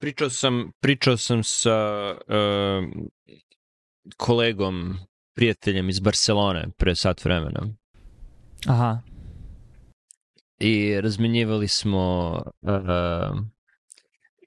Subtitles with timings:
[0.00, 2.84] pričao sam, pričao sam sa uh,
[4.16, 4.98] kolegom,
[5.34, 7.60] prijateljem iz Barcelone pre sat vremena.
[8.66, 8.98] Aha.
[10.58, 12.32] I razmenjivali smo
[12.62, 13.38] uh,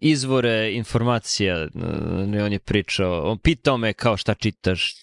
[0.02, 1.68] izvore informacija.
[1.76, 4.94] Uh, on je pričao, on pitao me kao šta čitaš,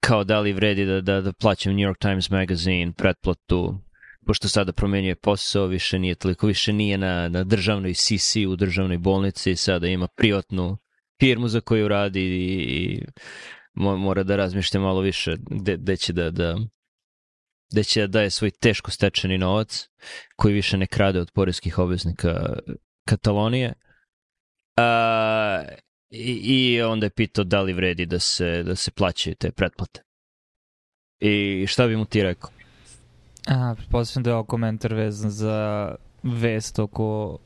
[0.00, 3.78] kao da li vredi da, da, da plaćam New York Times Magazine, pretplatu,
[4.28, 8.98] pošto sada promenjuje posao, više nije toliko, više nije na, na državnoj CC u državnoj
[8.98, 10.78] bolnici, sada ima privatnu
[11.20, 13.02] firmu za koju radi i, i
[13.74, 15.36] mora da razmišlja malo više
[15.76, 16.58] gde, će da, da
[17.72, 19.88] gde će da daje svoj teško stečeni novac
[20.36, 22.58] koji više ne krade od porezkih obveznika
[23.06, 23.72] Katalonije.
[24.76, 25.62] A,
[26.10, 30.02] i, I onda je pitao da li vredi da se, da se plaćaju te pretplate.
[31.20, 32.57] I šta bi mu ti rekao?
[33.48, 37.38] A, pretpostavljam da je ovo komentar vezan za vest oko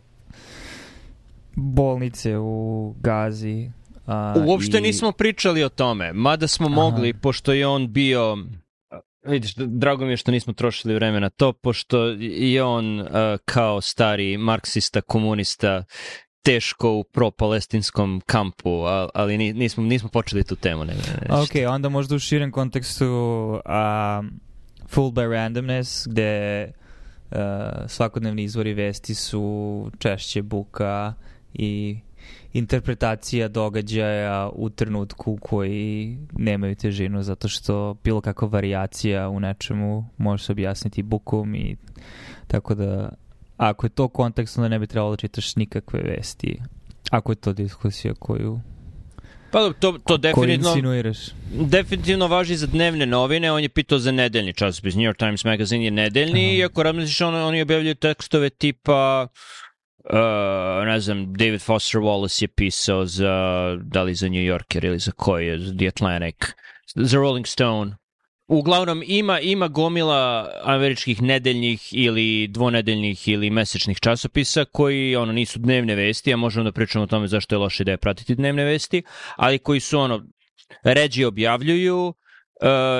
[1.54, 3.70] bolnice u Gazi.
[4.06, 4.80] A, Uopšte i...
[4.80, 6.74] nismo pričali o tome, mada smo Aha.
[6.74, 8.36] mogli, pošto je on bio
[9.26, 13.06] Vidiš, drago mi je što nismo trošili vreme na to, pošto je on uh,
[13.44, 15.84] kao stari marksista, komunista,
[16.42, 18.70] teško u pro-palestinskom kampu,
[19.14, 20.84] ali nismo, nismo počeli tu temu.
[20.84, 23.06] Ne, ne, ok, onda možda u širem kontekstu
[23.64, 24.26] uh,
[24.92, 26.64] Full by Randomness, gde
[27.30, 27.38] uh,
[27.86, 31.14] svakodnevni izvori vesti su češće buka
[31.54, 31.98] i
[32.52, 40.44] interpretacija događaja u trenutku koji nemaju težinu zato što bilo kakva variacija u nečemu može
[40.44, 41.76] se objasniti bukom i
[42.46, 43.12] tako da
[43.56, 46.60] ako je to kontekst onda ne bi trebalo da čitaš nikakve vesti.
[47.10, 48.60] Ako je to diskusija koju
[49.52, 51.12] Pa to, to definitivno,
[51.50, 55.84] definitivno važi za dnevne novine, on je pitao za nedeljni časopis, New York Times Magazine
[55.84, 56.54] je nedeljni, Aha.
[56.54, 59.26] i ako razmisliš, on, oni objavljaju tekstove tipa
[60.04, 63.34] Uh, ne znam, David Foster Wallace je pisao za,
[63.82, 66.36] da li za New Yorker ili za koji, za The Atlantic,
[66.94, 67.96] za Rolling Stone.
[68.52, 75.94] Uglavnom ima ima gomila američkih nedeljnih ili dvonedeljnih ili mesečnih časopisa koji ono nisu dnevne
[75.94, 79.02] vesti, a možemo da pričamo o tome zašto je loše ideja pratiti dnevne vesti,
[79.36, 80.22] ali koji su ono
[80.84, 82.14] ređi objavljuju uh,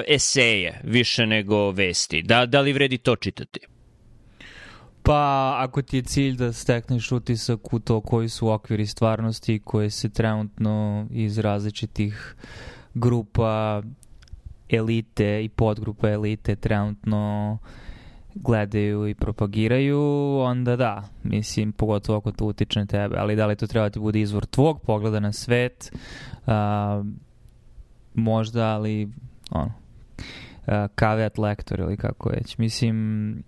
[0.09, 2.23] eseje više nego vesti.
[2.23, 3.61] Da, da li vredi to čitati?
[5.03, 9.91] Pa, ako ti je cilj da stekneš utisak u to koji su okviri stvarnosti koje
[9.91, 12.35] se trenutno iz različitih
[12.95, 13.83] grupa
[14.73, 17.59] elite i podgrupa elite trenutno
[18.35, 20.01] gledaju i propagiraju,
[20.39, 23.91] onda da, mislim, pogotovo ako to utiče na tebe, ali da li to treba da
[23.91, 25.93] ti bude izvor tvog pogleda na svet,
[26.47, 26.53] uh,
[28.15, 29.09] možda, ali
[29.51, 29.73] ono,
[30.99, 32.59] caveat lektor ili kako već.
[32.59, 32.97] Mislim,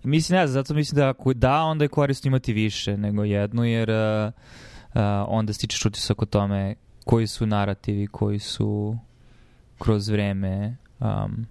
[0.02, 3.64] mislim ne znam, zato mislim da ako da, onda je korisno imati više nego jednu,
[3.64, 4.32] jer uh,
[4.94, 6.74] uh, onda stičeš utisak o tome
[7.04, 8.98] koji su narativi, koji su
[9.78, 11.46] kroz vreme um,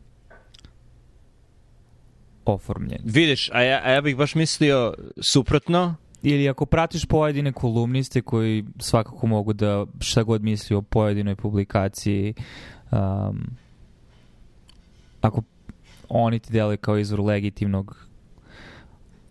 [2.45, 3.03] oformljeni.
[3.03, 8.65] Vidiš, a ja, a ja bih baš mislio suprotno, ili ako pratiš pojedine kolumniste koji
[8.79, 12.33] svakako mogu da šta god misli o pojedinoj publikaciji
[12.91, 13.47] um,
[15.21, 15.41] ako
[16.09, 18.07] oni ti deluju kao izvor legitimnog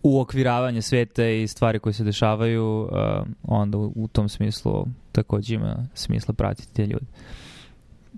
[0.03, 5.87] uokviravanja sveta i stvari koje se dešavaju, uh, onda u, u tom smislu takođe ima
[5.93, 7.05] smisla pratiti te ljude.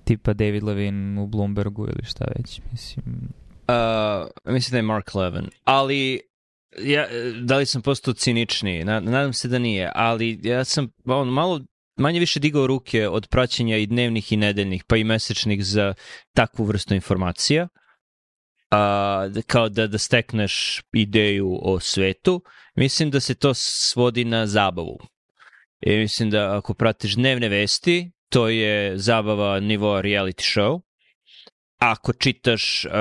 [0.03, 3.29] Tipa David Levin u Bloombergu ili šta već, mislim.
[3.67, 5.49] Uh, mislim da je Mark Levin.
[5.63, 6.21] Ali
[6.79, 7.07] ja,
[7.41, 8.83] da li sam postao ciničniji?
[8.83, 11.61] Nadam se da nije, ali ja sam on, malo
[11.97, 15.93] manje više digao ruke od praćenja i dnevnih i nedeljnih, pa i mesečnih za
[16.33, 17.67] takvu vrstu informacija
[18.71, 22.41] a, kao da, da stekneš ideju o svetu,
[22.75, 24.97] mislim da se to svodi na zabavu.
[25.81, 30.81] I mislim da ako pratiš dnevne vesti, to je zabava nivoa reality show.
[31.77, 32.91] Ako čitaš uh,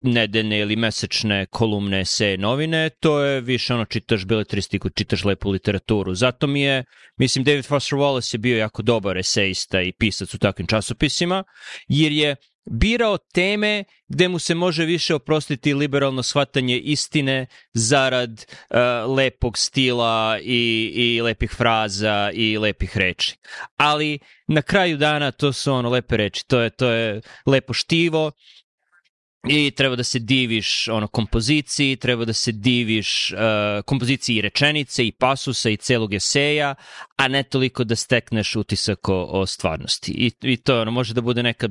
[0.00, 6.14] nedeljne ili mesečne kolumne se novine, to je više ono čitaš beletristiku, čitaš lepu literaturu.
[6.14, 6.84] Zato mi je,
[7.18, 11.44] mislim, David Foster Wallace je bio jako dobar esejista i pisac u takvim časopisima,
[11.88, 12.36] jer je
[12.70, 18.76] birao teme gde mu se može više oprostiti liberalno shvatanje istine zarad uh,
[19.16, 23.36] lepog stila i, i lepih fraza i lepih reči.
[23.76, 24.18] Ali
[24.48, 28.32] na kraju dana to su ono lepe reči, to je, to je lepo štivo,
[29.48, 33.38] i treba da se diviš ono kompoziciji, treba da se diviš uh,
[33.84, 36.74] kompoziciji i rečenice i pasusa i celog eseja,
[37.16, 40.12] a ne toliko da stekneš utisak o, o stvarnosti.
[40.12, 41.68] I, i to ono, može da bude neka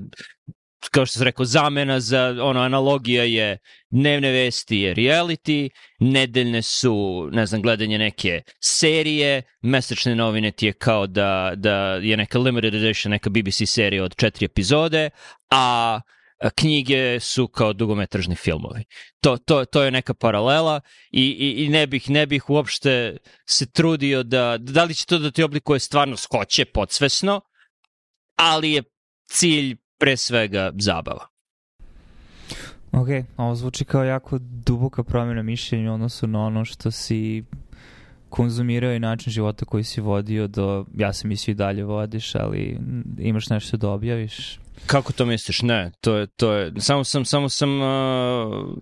[0.91, 3.57] kao što sam rekao, zamena za, ono, analogija je
[3.89, 10.73] dnevne vesti je reality, nedeljne su, ne znam, gledanje neke serije, mesečne novine ti je
[10.73, 15.09] kao da, da je neka limited edition, neka BBC serija od četiri epizode,
[15.51, 15.99] a
[16.55, 18.83] knjige su kao dugometražni filmovi.
[19.21, 20.81] To, to, to je neka paralela
[21.11, 25.17] i, i, i ne, bih, ne bih uopšte se trudio da, da li će to
[25.17, 27.41] da ti oblikuje stvarno skoće podsvesno,
[28.35, 28.83] ali je
[29.31, 31.27] cilj pre svega zabava.
[32.91, 33.07] Ok,
[33.37, 37.43] ovo zvuči kao jako duboka promjena mišljenja u odnosu na ono što si
[38.29, 42.79] konzumirao i način života koji si vodio do, ja sam mislio i dalje vodiš, ali
[43.17, 44.59] imaš nešto da objaviš?
[44.85, 45.61] Kako to misliš?
[45.61, 48.77] Ne, to je, to je, samo sam, samo sam uh.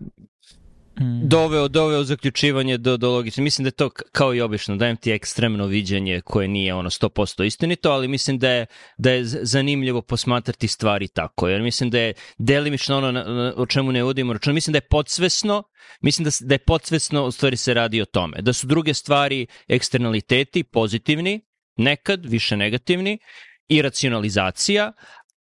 [1.24, 3.42] Doveo, doveo zaključivanje do, do logice.
[3.42, 7.46] Mislim da je to kao i obično, dajem ti ekstremno viđenje koje nije ono 100%
[7.46, 8.66] istinito, ali mislim da je,
[8.98, 14.04] da je zanimljivo posmatrati stvari tako, jer mislim da je delimično ono o čemu ne
[14.04, 15.64] udimo računa, mislim da je podsvesno,
[16.02, 19.48] mislim da, da je podsvesno u stvari se radi o tome, da su druge stvari
[19.68, 21.42] eksternaliteti pozitivni,
[21.78, 23.20] nekad više negativni,
[23.68, 24.92] i racionalizacija,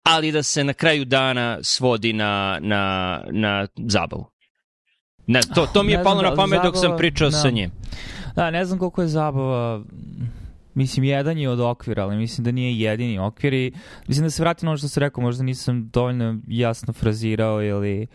[0.04, 4.35] ali da se na kraju dana svodi na, na, na zabavu.
[5.28, 7.38] Ne, to, to mi je palo na da pamet dok sam pričao da.
[7.38, 7.72] sa njim.
[8.36, 9.84] Da, ne znam koliko je zabava
[10.76, 13.72] Mislim, jedan je od okvira, ali mislim da nije jedini okvir i
[14.08, 18.08] mislim da se vratim na ono što se rekao, možda nisam dovoljno jasno frazirao ili,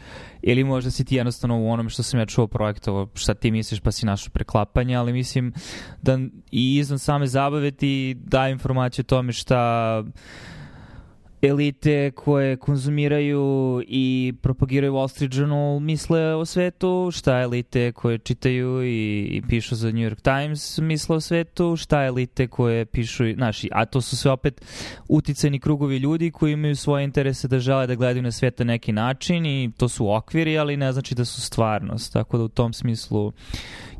[0.43, 3.81] ili možda si ti jednostavno u onom što sam ja čuo projektovo, šta ti misliš
[3.81, 5.53] pa si našo preklapanje, ali mislim
[6.03, 6.19] da
[6.51, 10.05] i izvan same zabave ti da informaciju o tome šta
[11.43, 18.85] elite koje konzumiraju i propagiraju Wall Street Journal misle o svetu, šta elite koje čitaju
[18.85, 23.63] i, i pišu za New York Times misle o svetu, šta elite koje pišu, znaš,
[23.71, 24.65] a to su sve opet
[25.09, 28.93] uticajni krugovi ljudi koji imaju svoje interese da žele da gledaju na svet na neki
[28.93, 32.73] način i to su okviri, ali ne znači da su stvarnost, tako da u tom
[32.73, 33.33] smislu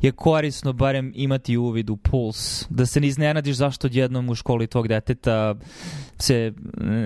[0.01, 4.67] je korisno barem imati uvid u puls, da se ne iznenadiš zašto odjednom u školi
[4.67, 5.55] tvog deteta
[6.21, 6.53] se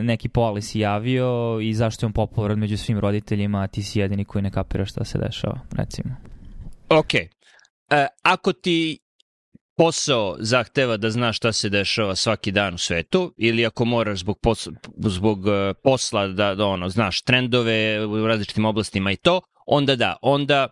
[0.03, 4.25] neki polis javio i zašto je on popularan među svim roditeljima, a ti si jedini
[4.25, 6.15] koji ne kapira šta se dešava, recimo.
[6.89, 7.13] Ok.
[7.13, 7.27] E,
[8.23, 8.99] ako ti
[9.77, 14.39] posao zahteva da znaš šta se dešava svaki dan u svetu ili ako moraš zbog,
[14.41, 14.67] pos,
[14.97, 20.15] zbog e, posla da, da ono, znaš trendove u različitim oblastima i to, onda da,
[20.21, 20.67] onda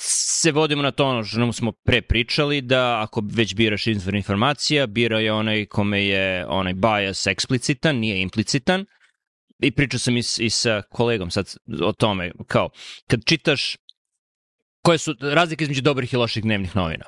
[0.00, 4.86] se vodimo na to ono što smo pre pričali, da ako već biraš izvor informacija,
[4.86, 8.86] bira je onaj kome je onaj bias eksplicitan, nije implicitan.
[9.58, 12.70] I pričao sam i, i sa kolegom sad o tome, kao,
[13.06, 13.76] kad čitaš
[14.82, 17.04] koje su razlike između dobrih i loših dnevnih novina.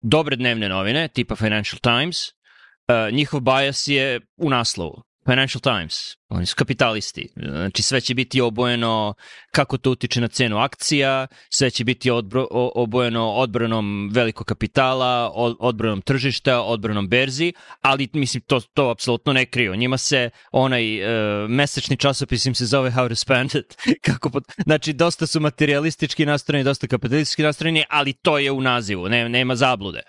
[0.00, 5.02] Dobre dnevne novine, tipa Financial Times, uh, njihov bias je u naslovu.
[5.30, 9.14] Financial Times, oni su kapitalisti, znači sve će biti obojeno
[9.52, 16.02] kako to utiče na cenu akcija, sve će biti odbro, obojeno odbranom velikog kapitala, odbranom
[16.02, 19.76] tržišta, odbranom berzi, ali mislim to, to apsolutno ne kriju.
[19.76, 23.76] Njima se onaj uh, mesečni časopis im se zove How to Spend It,
[24.06, 24.44] kako pot...
[24.64, 29.56] znači dosta su materialistički nastrojeni, dosta kapitalistički nastrojeni, ali to je u nazivu, ne, nema
[29.56, 30.02] zablude.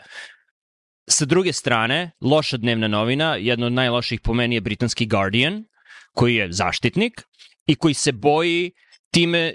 [1.10, 5.64] Sa druge strane, loša dnevna novina, jedna od najloših po meni je britanski Guardian,
[6.14, 7.22] koji je zaštitnik
[7.68, 8.72] i koji se boji
[9.12, 9.54] time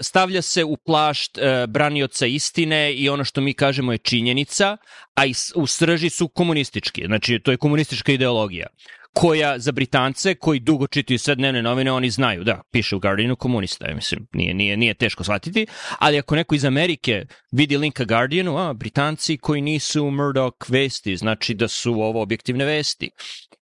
[0.00, 4.76] stavlja se u plašt e, branioca istine i ono što mi kažemo je činjenica,
[5.14, 5.22] a
[5.54, 8.66] u srži su komunistički, znači to je komunistička ideologija
[9.14, 13.36] koja za Britance koji dugo čitaju sve dnevne novine, oni znaju, da, piše u Guardianu
[13.36, 15.66] komunista, ja mislim, nije, nije, nije teško shvatiti,
[15.98, 21.54] ali ako neko iz Amerike vidi linka Guardianu, a, Britanci koji nisu Murdoch vesti, znači
[21.54, 23.10] da su ovo objektivne vesti.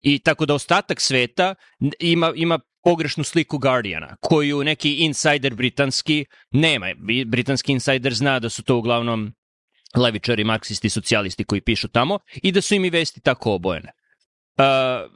[0.02, 1.54] I tako da ostatak sveta
[1.98, 6.86] ima, ima pogrešnu sliku Guardiana, koju neki insider britanski nema.
[7.26, 9.32] Britanski insider zna da su to uglavnom
[9.96, 13.92] levičari, marksisti, socijalisti koji pišu tamo i da su im i vesti tako obojene.
[14.58, 15.10] Uh,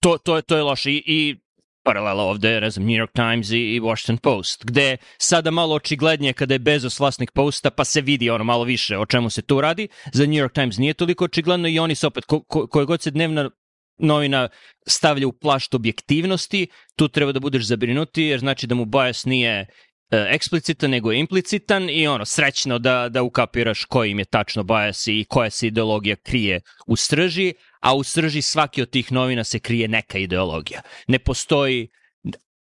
[0.00, 1.36] to, to, to je loše I, i
[1.84, 6.32] paralela ovde, ne znam, New York Times i, i Washington Post, gde sada malo očiglednije
[6.32, 9.60] kada je Bezos vlasnik Posta, pa se vidi ono malo više o čemu se tu
[9.60, 9.88] radi.
[10.12, 13.02] Za New York Times nije toliko očigledno i oni se opet, ko, ko, koje god
[13.02, 13.50] se dnevna
[13.98, 14.48] novina
[14.86, 19.52] stavlja u plašt objektivnosti, tu treba da budeš zabrinuti, jer znači da mu bias nije
[19.52, 19.66] e,
[20.10, 25.06] eksplicitan, nego je implicitan i ono, srećno da, da ukapiraš koji im je tačno bias
[25.06, 29.58] i koja se ideologija krije u strži, a u srži svaki od tih novina se
[29.58, 30.82] krije neka ideologija.
[31.08, 31.88] Ne postoji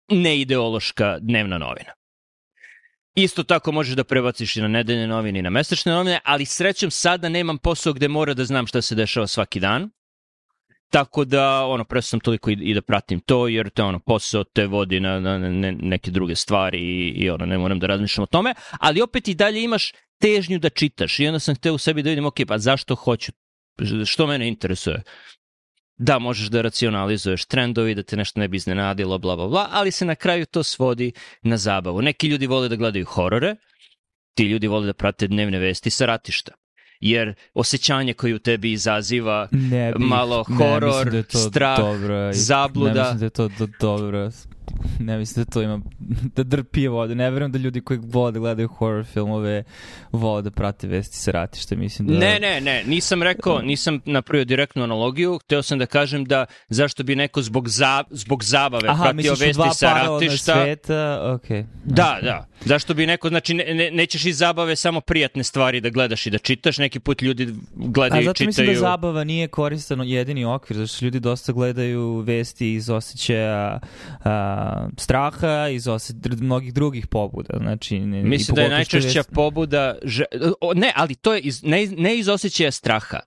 [0.10, 1.92] neideološka dnevna novina.
[3.16, 6.92] Isto tako možeš da prebaciš i na nedeljne novine i na mesečne novine, ali srećom
[6.92, 9.90] sada nemam posao gde mora da znam šta se dešava svaki dan.
[10.90, 14.44] tako da ono presto sam toliko i, i da pratim to jer te ono posao
[14.44, 18.24] te vodi na, na, na neke druge stvari i, i ono ne moram da razmišljam
[18.24, 21.78] o tome, ali opet i dalje imaš težnju da čitaš i onda sam hteo u
[21.78, 23.32] sebi da vidim ok, pa zašto hoću
[24.06, 25.04] što mene interesuje
[25.98, 29.92] da možeš da racionalizuješ trendovi, da te nešto ne bi iznenadilo, bla, bla, bla, ali
[29.92, 32.02] se na kraju to svodi na zabavu.
[32.02, 33.56] Neki ljudi vole da gledaju horore,
[34.34, 36.52] ti ljudi vole da prate dnevne vesti sa ratišta
[37.00, 41.78] jer osjećanje koje u tebi izaziva ne bih, malo horor, ne da je to strah,
[41.80, 42.94] dobro, zabluda.
[42.94, 44.30] Ne mislim da je to do, dobro.
[45.00, 45.82] Ne mislim da to ima,
[46.36, 47.16] da drpije vode.
[47.16, 49.64] Ne verujem da ljudi koji vole da gledaju horror filmove
[50.12, 51.76] vole da prate vesti sa ratišta.
[51.76, 52.14] Mislim da...
[52.14, 57.04] Ne, ne, ne, nisam rekao, nisam napravio direktnu analogiju, hteo sam da kažem da zašto
[57.04, 60.52] bi neko zbog, za, zbog zabave Aha, pratio vesti sa ratišta.
[60.52, 61.66] Aha, sveta, okay.
[61.84, 62.48] Da, da.
[62.66, 66.30] Zašto bi neko, znači ne, ne, nećeš iz zabave samo prijatne stvari da gledaš i
[66.30, 68.30] da čitaš, neki put ljudi gledaju i čitaju.
[68.30, 72.74] A zato mislim da zabava nije koristan jedini okvir, zato što ljudi dosta gledaju vesti
[72.74, 73.80] iz osjećaja
[74.24, 77.58] a, straha, iz osjeća mnogih drugih pobuda.
[77.58, 79.34] Znači, ne, mislim da je najčešća vesti...
[79.34, 80.24] pobuda, že,
[80.76, 83.20] ne, ali to je iz, ne, ne iz osjećaja straha.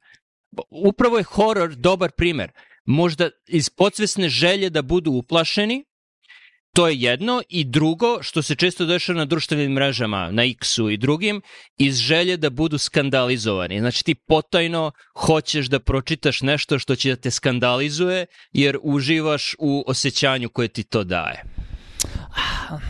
[0.71, 2.51] Upravo je horor dobar primer.
[2.85, 5.85] Možda iz podsvesne želje da budu uplašeni,
[6.79, 10.97] To je jedno i drugo što se često dešava na društvenim mrežama, na X-u i
[10.97, 11.43] drugim,
[11.79, 13.81] iz želje da budu skandalizovani.
[13.81, 19.85] Znači ti potajno hoćeš da pročitaš nešto što će da te skandalizuje jer uživaš u
[19.87, 21.43] osjećanju koje ti to daje.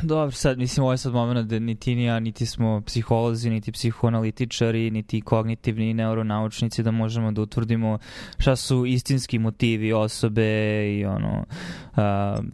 [0.02, 3.72] Dobro, sad, mislim, ovo je sad moment da niti ni ja, niti smo psiholozi, niti
[3.72, 7.98] psihoanalitičari, niti kognitivni neuronaučnici da možemo da utvrdimo
[8.38, 11.44] šta su istinski motivi osobe i ono,
[11.96, 12.44] uh,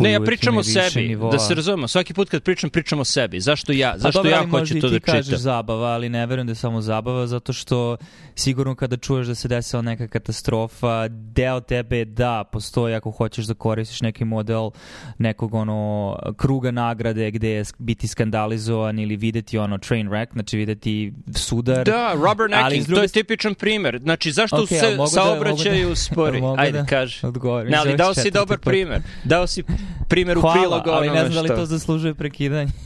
[0.00, 1.32] ne, ja pričam o sebi, nivoa.
[1.32, 1.88] da se razumemo.
[1.88, 3.40] Svaki put kad pričam, pričam o sebi.
[3.40, 4.90] Zašto ja, zašto dobro, ja hoću to da čitam?
[4.90, 7.96] ti kažeš zabava, ali ne verujem da je samo zabava, zato što
[8.34, 13.46] sigurno kada čuješ da se desila neka katastrofa, deo tebe je da postoji ako hoćeš
[13.46, 14.70] da koristiš neki model
[15.18, 21.12] nekog ono kruga nagrade gde je biti skandalizovan ili videti ono train wreck, znači videti
[21.34, 21.84] sudar.
[21.84, 22.98] Da, rubbernecking, druge...
[22.98, 24.00] to je tipičan primer.
[24.02, 26.42] Znači, zašto okay, se da- saobraćaju da, spori?
[26.56, 27.20] Ajde, da kaži.
[27.68, 29.02] Ne, ali dao si dobar primer.
[29.24, 29.62] Dao si
[30.08, 32.72] primjer u Hvala, prilog ali ne znam da li to zaslužuje prekidanje.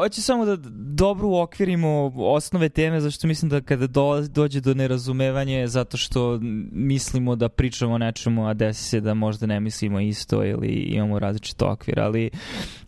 [0.00, 5.66] Hoću samo da dobro uokvirimo osnove teme, zašto mislim da kada do, dođe do nerazumevanja
[5.66, 6.38] zato što
[6.72, 11.18] mislimo da pričamo o nečemu, a desi se da možda ne mislimo isto ili imamo
[11.18, 12.30] različit okvir, ali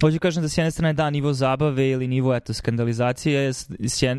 [0.00, 3.52] hoću kažem da s jedne strane da nivo zabave ili nivo eto skandalizacije,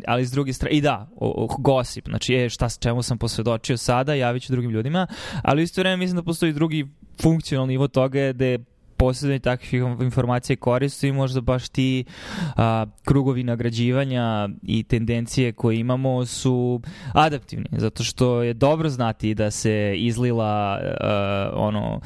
[0.07, 3.77] ali s druge strane i da, o, o, gosip, znači je šta, čemu sam posvedočio
[3.77, 5.07] sada, javit ću drugim ljudima,
[5.41, 6.87] ali u isto vreme mislim da postoji drugi
[7.21, 8.72] funkcionalni nivo toga da je
[9.03, 12.05] posjedanje takvih informacija koristi i možda baš ti
[12.55, 16.81] a, krugovi nagrađivanja i tendencije koje imamo su
[17.13, 21.99] adaptivni, zato što je dobro znati da se izlila a, ono,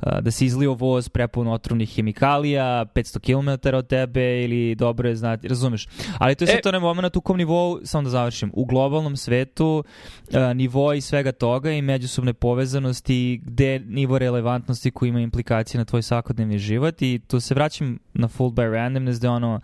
[0.00, 5.16] a, da se izlio voz prepun otrovnih hemikalija 500 km od tebe ili dobro je
[5.16, 5.88] znati, razumeš?
[6.18, 6.62] Ali to je sad e...
[6.62, 9.84] to ne moment u kom nivou, samo da završim, u globalnom svetu
[10.32, 15.84] a, nivo i svega toga i međusobne povezanosti gde nivo relevantnosti koji ima implikacije na
[15.84, 19.60] tvoj svakodnevni svakodnevni život i tu se vraćam na full by randomness da ono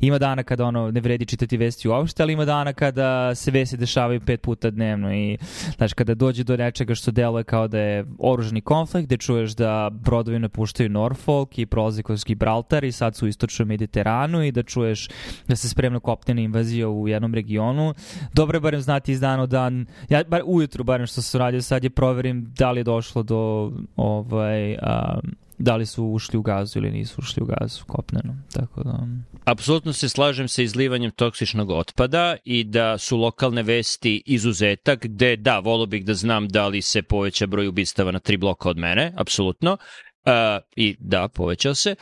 [0.00, 3.76] ima dana kada ono ne vredi čitati vesti uopšte, ali ima dana kada se vesti
[3.76, 5.38] dešavaju pet puta dnevno i
[5.76, 9.90] znači kada dođe do nečega što deluje kao da je oružani konflikt, gde čuješ da
[9.90, 14.62] brodovi napuštaju Norfolk i prolazi kroz Gibraltar i sad su u istočnom Mediteranu i da
[14.62, 15.08] čuješ
[15.48, 17.94] da se spremno kopnena invazija u jednom regionu.
[18.34, 21.62] Dobro je barem znati iz dana u dan, ja bar ujutru barem što sam radio
[21.62, 26.42] sad je proverim da li je došlo do ovaj, um, da li su ušli u
[26.42, 28.36] gazu ili nisu ušli u gazu kopneno.
[28.52, 29.06] Tako da...
[29.44, 35.58] Apsolutno se slažem sa izlivanjem toksičnog otpada i da su lokalne vesti izuzetak, gde da,
[35.58, 39.12] volo bih da znam da li se poveća broj ubistava na tri bloka od mene,
[39.16, 39.72] apsolutno.
[39.72, 41.94] Uh, I da, povećao se.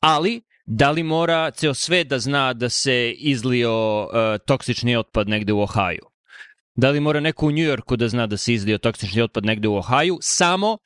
[0.00, 4.08] Ali, da li mora ceo sve da zna da se izlio uh,
[4.46, 6.06] toksični otpad negde u Ohaju?
[6.74, 9.76] Da li mora neko u Njujorku da zna da se izlio toksični otpad negde u
[9.76, 10.18] Ohaju?
[10.20, 10.78] Samo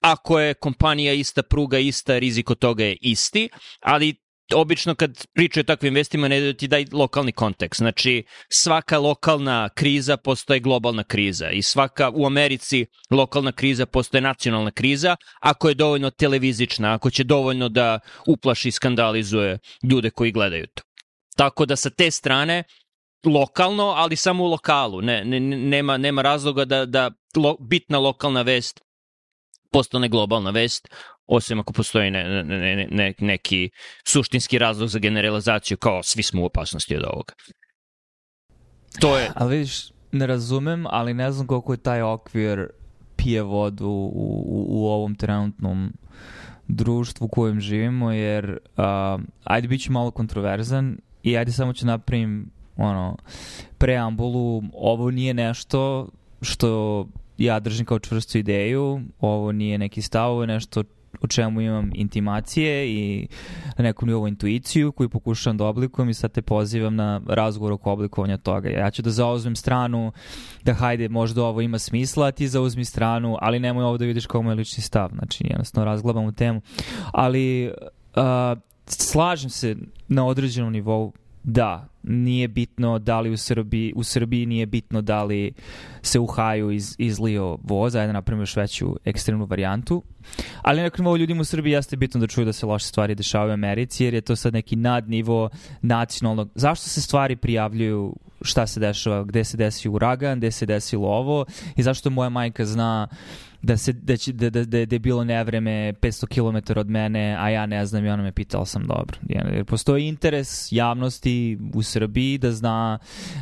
[0.00, 3.48] ako je kompanija ista, pruga ista, rizik od toga je isti,
[3.80, 4.14] ali
[4.54, 7.78] obično kad pričaju o takvim vestima ne da ti daj lokalni kontekst.
[7.78, 14.70] Znači, svaka lokalna kriza postoje globalna kriza i svaka u Americi lokalna kriza postoje nacionalna
[14.70, 20.66] kriza ako je dovoljno televizična, ako će dovoljno da uplaši i skandalizuje ljude koji gledaju
[20.66, 20.82] to.
[21.36, 22.62] Tako da sa te strane
[23.24, 25.02] lokalno, ali samo u lokalu.
[25.02, 28.80] Ne, ne, nema, nema razloga da, da lo, bitna lokalna vest
[29.72, 30.88] postane globalna vest,
[31.26, 33.70] osim ako postoji ne, ne, ne, neki
[34.04, 37.34] suštinski razlog za generalizaciju kao svi smo u opasnosti od ovoga.
[39.00, 39.30] To je...
[39.34, 42.68] Ali vidiš, ne razumem, ali ne znam koliko je taj okvir
[43.16, 44.12] pije vodu u,
[44.46, 45.92] u, u ovom trenutnom
[46.68, 51.86] društvu u kojem živimo, jer uh, ajde bit ću malo kontroverzan i ajde samo ću
[51.86, 53.16] napravim ono,
[53.78, 56.08] preambulu, ovo nije nešto
[56.42, 57.06] što
[57.44, 60.82] ja držim kao čvrstu ideju, ovo nije neki stav, ovo je nešto
[61.20, 63.28] o čemu imam intimacije i
[63.78, 67.92] na nekom nivou intuiciju koju pokušavam da oblikujem i sad te pozivam na razgovor oko
[67.92, 68.68] oblikovanja toga.
[68.68, 70.12] Ja ću da zauzmem stranu
[70.64, 74.42] da hajde možda ovo ima smisla, ti zauzmi stranu, ali nemoj ovo da vidiš kao
[74.42, 75.10] moj lični stav.
[75.14, 76.60] Znači jednostavno razglabam u temu.
[77.12, 77.72] Ali
[78.16, 79.76] uh, slažem se
[80.08, 85.24] na određenom nivou da, nije bitno da li u Srbiji, u Srbiji nije bitno da
[85.24, 85.52] li
[86.02, 90.02] se u haju iz, izlio voz, ajde napravimo još veću ekstremnu varijantu.
[90.62, 93.50] Ali nekako ovo ljudima u Srbiji jeste bitno da čuju da se loše stvari dešavaju
[93.50, 95.50] u Americi, jer je to sad neki nadnivo
[95.82, 96.50] nacionalnog...
[96.54, 101.44] Zašto se stvari prijavljuju šta se dešava, gde se desi uragan, gde se desilo ovo
[101.76, 103.08] i zašto moja majka zna
[103.62, 107.36] da, se, da, će, da, da, da, da je bilo nevreme 500 km od mene,
[107.38, 109.18] a ja ne znam i ona me pitala sam dobro.
[109.28, 112.98] Jer postoji interes javnosti u Srbiji da zna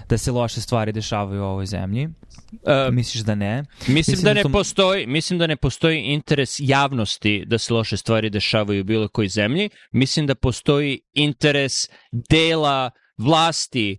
[0.08, 2.08] da se loše stvari dešavaju u ovoj zemlji.
[2.52, 3.64] Uh, Misliš da ne?
[3.80, 4.48] Mislim, mislim da, da ne to...
[4.48, 9.28] postoji, mislim da ne postoji interes javnosti da se loše stvari dešavaju u bilo kojoj
[9.28, 9.70] zemlji.
[9.92, 13.98] Mislim da postoji interes dela vlasti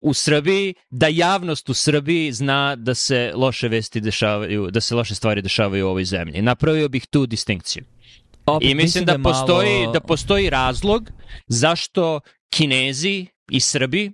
[0.00, 5.14] u Srbiji, da javnost u Srbiji zna da se loše vesti dešavaju, da se loše
[5.14, 6.42] stvari dešavaju u ovoj zemlji.
[6.42, 7.84] Napravio bih tu distinkciju.
[8.46, 9.92] Opet, I mislim, da, da postoji, malo...
[9.92, 11.10] da postoji razlog
[11.48, 14.12] zašto Kinezi i Srbi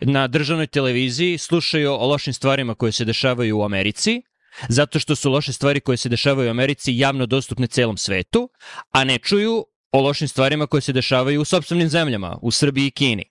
[0.00, 4.22] na državnoj televiziji slušaju o lošim stvarima koje se dešavaju u Americi,
[4.68, 8.50] zato što su loše stvari koje se dešavaju u Americi javno dostupne celom svetu,
[8.90, 12.90] a ne čuju o lošim stvarima koje se dešavaju u sobstvenim zemljama, u Srbiji i
[12.90, 13.24] Kini.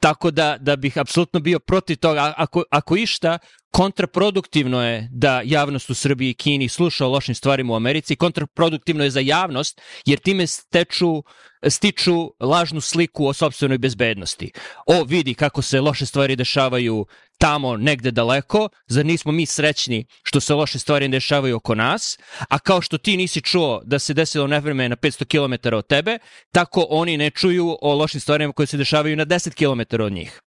[0.00, 2.34] Tako da, da bih apsolutno bio protiv toga.
[2.36, 3.38] Ako, ako išta,
[3.76, 8.16] kontraproduktivno je da javnost u Srbiji i Kini sluša o lošim stvarima u Americi.
[8.16, 11.22] Kontraproduktivno je za javnost, jer time steču
[11.68, 14.52] stiču lažnu sliku o sobstvenoj bezbednosti.
[14.86, 17.06] O, vidi kako se loše stvari dešavaju
[17.38, 22.58] tamo negde daleko, zar nismo mi srećni što se loše stvari dešavaju oko nas, a
[22.58, 26.18] kao što ti nisi čuo da se desilo nevreme na 500 km od tebe,
[26.52, 30.40] tako oni ne čuju o lošim stvarima koje se dešavaju na 10 km od njih.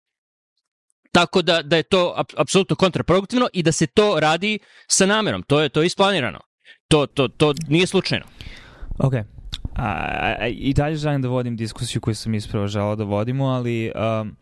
[1.16, 5.42] Tako da, da je to ap, apsolutno kontraproduktivno i da se to radi sa namerom.
[5.42, 6.40] To je to je isplanirano.
[6.88, 8.24] To, to, to nije slučajno.
[8.98, 9.14] Ok.
[9.76, 14.36] A, I dalje želim da vodim diskusiju koju sam ispravo želao da vodimo, ali um,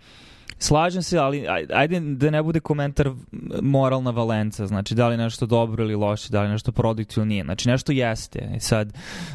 [0.64, 3.11] Slažem se, ali ajde da ne bude komentar
[3.62, 7.44] moralna valenca, znači da li nešto dobro ili loše, da li nešto produktivno nije.
[7.44, 8.50] Znači nešto jeste.
[8.55, 8.92] E sad,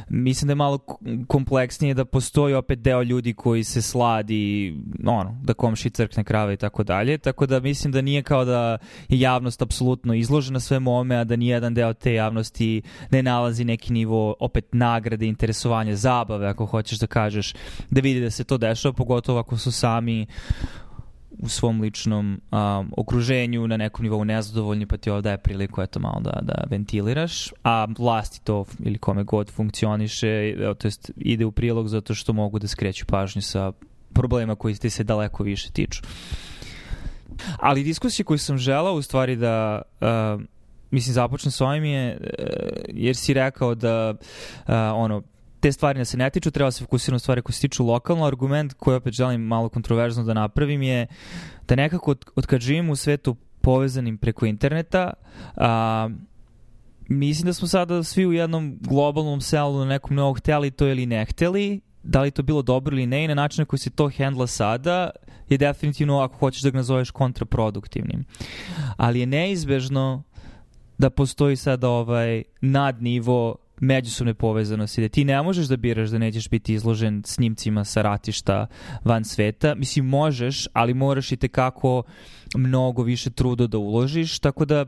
[0.10, 0.78] mislim da je malo
[1.28, 6.58] kompleksnije da postoji opet deo ljudi koji se sladi, ono, da komši crkne krave i
[6.58, 8.78] tako dalje, tako da mislim da nije kao da
[9.10, 13.94] je javnost apsolutno izložena svemu ome, a da nijedan deo te javnosti ne nalazi neki
[13.94, 17.54] nivo opet nagrade, interesovanja, zabave, ako hoćeš da kažeš,
[17.90, 20.26] da vidi da se to dešava, pogotovo ako su sami
[21.40, 26.00] u svom ličnom um, okruženju na nekom nivou nezadovoljni, pa ti ovdje je priliku eto
[26.00, 31.52] malo da, da ventiliraš, a vlasti to ili kome god funkcioniše, to jest ide u
[31.52, 33.72] prilog zato što mogu da skreću pažnju sa
[34.14, 36.02] problema koji ti se daleko više tiču.
[37.58, 40.42] Ali diskusija koju sam želao u stvari da uh,
[40.92, 42.26] mislim započnem s ovim je uh,
[42.88, 45.22] jer si rekao da uh, ono
[45.60, 48.26] te stvari nas se ne tiču, treba se fokusirati na stvari koje se tiču lokalno.
[48.26, 51.08] Argument koji opet želim malo kontroverzno da napravim je
[51.68, 55.14] da nekako od, od kad živimo u svetu povezanim preko interneta,
[55.56, 56.10] a,
[57.08, 61.06] mislim da smo sada svi u jednom globalnom selu na nekom novog hteli to ili
[61.06, 63.90] ne hteli, da li to bilo dobro ili ne i na način na koji se
[63.90, 65.10] to hendla sada
[65.50, 68.26] je definitivno ako hoćeš da ga nazoveš kontraproduktivnim.
[68.98, 70.24] Ali je neizbežno
[70.98, 76.50] da postoji sada ovaj nadnivo međusobne povezanosti, da ti ne možeš da biraš da nećeš
[76.50, 78.68] biti izložen snimcima sa ratišta
[79.04, 79.76] van sveta.
[79.76, 82.04] Mislim, možeš, ali moraš i tekako
[82.56, 84.86] mnogo više truda da uložiš, tako da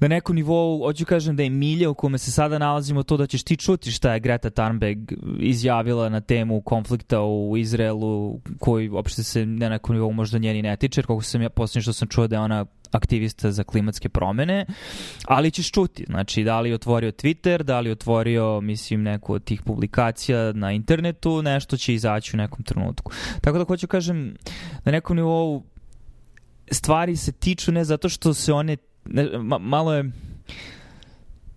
[0.00, 3.26] na nekom nivou, hoću kažem da je milja u kome se sada nalazimo to da
[3.26, 4.98] ćeš ti čuti šta je Greta Thunberg
[5.38, 10.76] izjavila na temu konflikta u Izraelu koji uopšte se na nekom nivou možda njeni ne
[10.76, 14.66] tiče, kako sam ja posljednje što sam čuo da je ona aktivista za klimatske promene,
[15.24, 19.34] ali ćeš čuti, znači da li je otvorio Twitter, da li je otvorio, mislim, neku
[19.34, 23.12] od tih publikacija na internetu, nešto će izaći u nekom trenutku.
[23.40, 24.34] Tako da hoću kažem,
[24.84, 25.62] na nekom nivou
[26.70, 30.10] stvari se tiču ne zato što se one ne, ma, malo je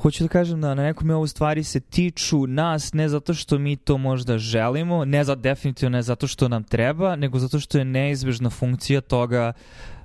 [0.04, 3.76] hoću da kažem da na nekom ovu stvari se tiču nas ne zato što mi
[3.76, 7.86] to možda želimo, ne za definitivno ne zato što nam treba, nego zato što je
[7.86, 9.54] neizbežna funkcija toga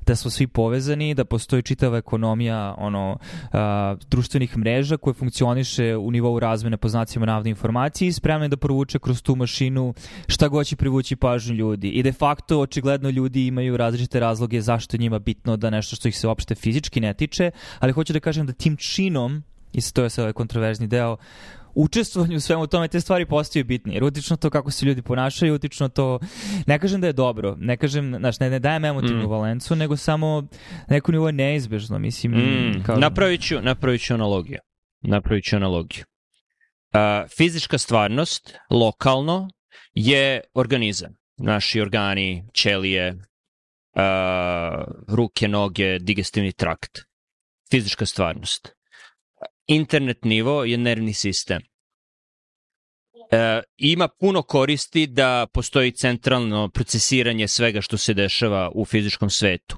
[0.08, 3.18] da smo svi povezani, da postoji čitava ekonomija ono,
[3.52, 8.56] a, društvenih mreža koje funkcioniše u nivou razmene po znacima navne informacije i spremne da
[8.56, 9.94] provuče kroz tu mašinu
[10.26, 11.88] šta god će privući pažnju ljudi.
[11.88, 16.08] I de facto, očigledno, ljudi imaju različite razloge zašto je njima bitno da nešto što
[16.08, 19.42] ih se uopšte fizički ne tiče, ali hoću da kažem da tim činom
[19.72, 21.16] i to je sad ovaj kontroverzni deo,
[21.78, 23.94] učestvovanju u svemu tome te stvari postaju bitne.
[23.94, 26.20] Jer utično to kako se ljudi ponašaju, utično to...
[26.66, 29.30] Ne kažem da je dobro, ne kažem, znaš, ne, ne dajem emotivnu mm.
[29.30, 30.46] valencu, nego samo
[30.88, 32.32] neko nivo je neizbežno, mislim.
[32.32, 32.82] Mm.
[32.86, 32.96] Kao...
[32.96, 34.58] Napravit, ću, napravit ću analogiju.
[35.00, 36.04] Napravit ću analogiju.
[36.94, 39.48] Uh, fizička stvarnost, lokalno,
[39.94, 41.14] je organizam.
[41.36, 43.22] Naši organi, ćelije, uh,
[45.08, 46.98] ruke, noge, digestivni trakt.
[47.70, 48.78] Fizička stvarnost
[49.68, 51.62] internet nivo je nervni sistem.
[53.30, 59.76] E, ima puno koristi da postoji centralno procesiranje svega što se dešava u fizičkom svetu.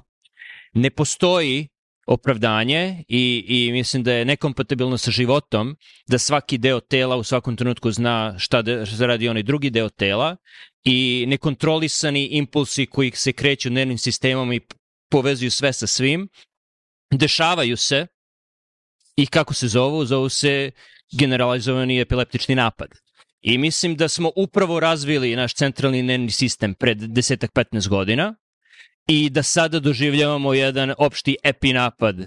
[0.73, 1.67] Ne postoji
[2.07, 5.75] opravdanje i, i mislim da je nekompatibilno sa životom
[6.07, 9.89] da svaki deo tela u svakom trenutku zna šta, de, šta radi onaj drugi deo
[9.89, 10.37] tela
[10.83, 14.59] i nekontrolisani impulsi koji se kreću nervnim sistemom i
[15.11, 16.29] povezuju sve sa svim,
[17.13, 18.07] dešavaju se
[19.15, 20.05] i kako se zovu?
[20.05, 20.71] Zovu se
[21.19, 22.89] generalizovani epileptični napad.
[23.41, 28.35] I mislim da smo upravo razvili naš centralni nervni sistem pred desetak 15 godina
[29.07, 32.25] i da sada doživljavamo jedan opšti epinapad uh,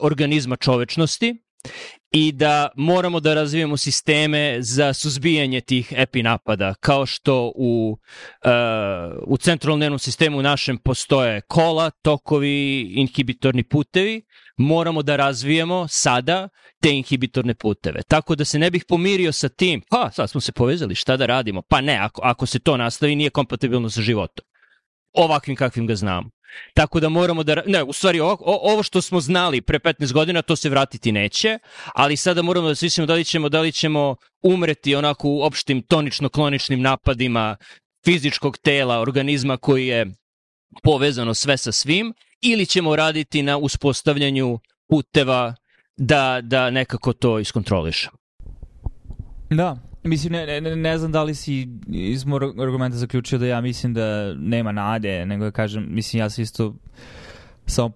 [0.00, 1.44] organizma čovečnosti
[2.12, 7.98] i da moramo da razvijemo sisteme za suzbijanje tih epinapada, kao što u,
[8.44, 8.50] uh,
[9.26, 14.22] u centralnom sistemu našem postoje kola, tokovi, inhibitorni putevi,
[14.56, 16.48] moramo da razvijemo sada
[16.82, 18.02] te inhibitorne puteve.
[18.08, 21.26] Tako da se ne bih pomirio sa tim, pa sad smo se povezali, šta da
[21.26, 21.62] radimo?
[21.62, 24.44] Pa ne, ako, ako se to nastavi nije kompatibilno sa životom.
[25.12, 26.30] Ovakvim kakvim ga znamo.
[26.74, 27.62] Tako da moramo da...
[27.66, 31.58] Ne, u stvari, ovo, ovo što smo znali pre 15 godina, to se vratiti neće,
[31.94, 35.42] ali sada moramo da se mislimo da li ćemo, da li ćemo umreti onako u
[35.42, 37.56] opštim tonično-kloničnim napadima
[38.04, 40.06] fizičkog tela, organizma koji je
[40.82, 42.14] povezano sve sa svim,
[42.44, 45.54] ili ćemo raditi na uspostavljanju puteva
[45.96, 48.16] da, da nekako to iskontrolišemo.
[49.50, 53.60] Da, Mislim, ne, ne, ne znam da li si iz moj argumenta zaključio da ja
[53.60, 56.74] mislim da nema nade, nego da kažem, mislim, ja sam isto
[57.66, 57.92] samo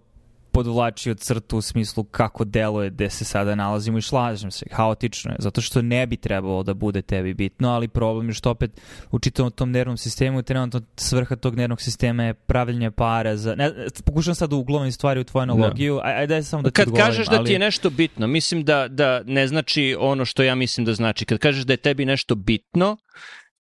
[0.59, 5.37] podvlačio crtu u smislu kako deluje gde se sada nalazimo i šlažem se, haotično je,
[5.39, 9.19] zato što ne bi trebalo da bude tebi bitno, ali problem je što opet u
[9.19, 13.55] čitavom tom nervnom sistemu trenutno svrha tog nervnog sistema je pravljenje para za...
[13.55, 13.73] Ne,
[14.05, 15.53] pokušam sad da uglovim stvari u tvoju da.
[15.53, 16.01] analogiju, no.
[16.05, 17.07] ajde aj, samo da ti Kad odgovorim.
[17.07, 20.85] Kažeš da ti je nešto bitno, mislim da, da ne znači ono što ja mislim
[20.85, 21.25] da znači.
[21.25, 22.97] Kad kažeš da je tebi nešto bitno,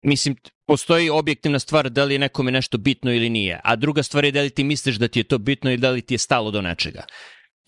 [0.02, 0.36] mislim,
[0.68, 4.32] postoji objektivna stvar da li je nekome nešto bitno ili nije, a druga stvar je
[4.32, 6.52] da li ti misliš da ti je to bitno ili da li ti je stalo
[6.52, 7.04] do nečega.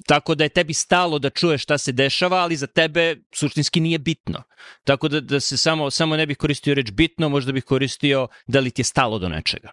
[0.08, 4.00] Tako da je tebi stalo da čuješ šta se dešava, ali za tebe suštinski nije
[4.00, 4.44] bitno.
[4.84, 8.60] Tako da, da se samo, samo ne bih koristio reč bitno, možda bih koristio da
[8.60, 9.72] li ti je stalo do nečega.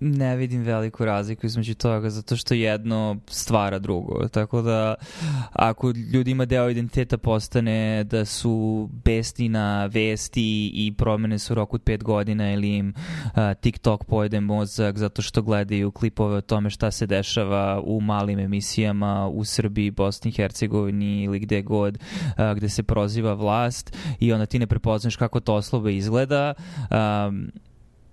[0.00, 4.28] Ne vidim veliku razliku između toga, zato što jedno stvara drugo.
[4.28, 4.94] Tako da,
[5.52, 11.82] ako ljudima deo identiteta postane da su besni na vesti i promene su rok od
[11.82, 16.90] pet godina ili im uh, TikTok pojede mozak zato što gledaju klipove o tome šta
[16.90, 22.68] se dešava u malim emisijama u Srbiji, Bosni i Hercegovini ili gde god, uh, gde
[22.68, 26.54] se proziva vlast i onda ti ne prepoznaš kako to oslobe izgleda.
[26.90, 27.50] Um,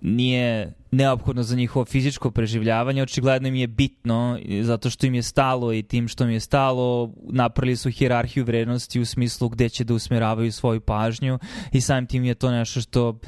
[0.00, 5.72] nije neophodno za njihovo fizičko preživljavanje, očigledno im je bitno zato što im je stalo
[5.72, 9.94] i tim što im je stalo napravili su hirarhiju vrednosti u smislu gde će da
[9.94, 11.38] usmeravaju svoju pažnju
[11.72, 13.18] i samim tim je to nešto što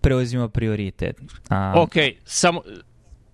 [0.00, 1.20] preuzima prioritet.
[1.48, 1.72] A...
[1.76, 1.92] Ok,
[2.24, 2.62] samo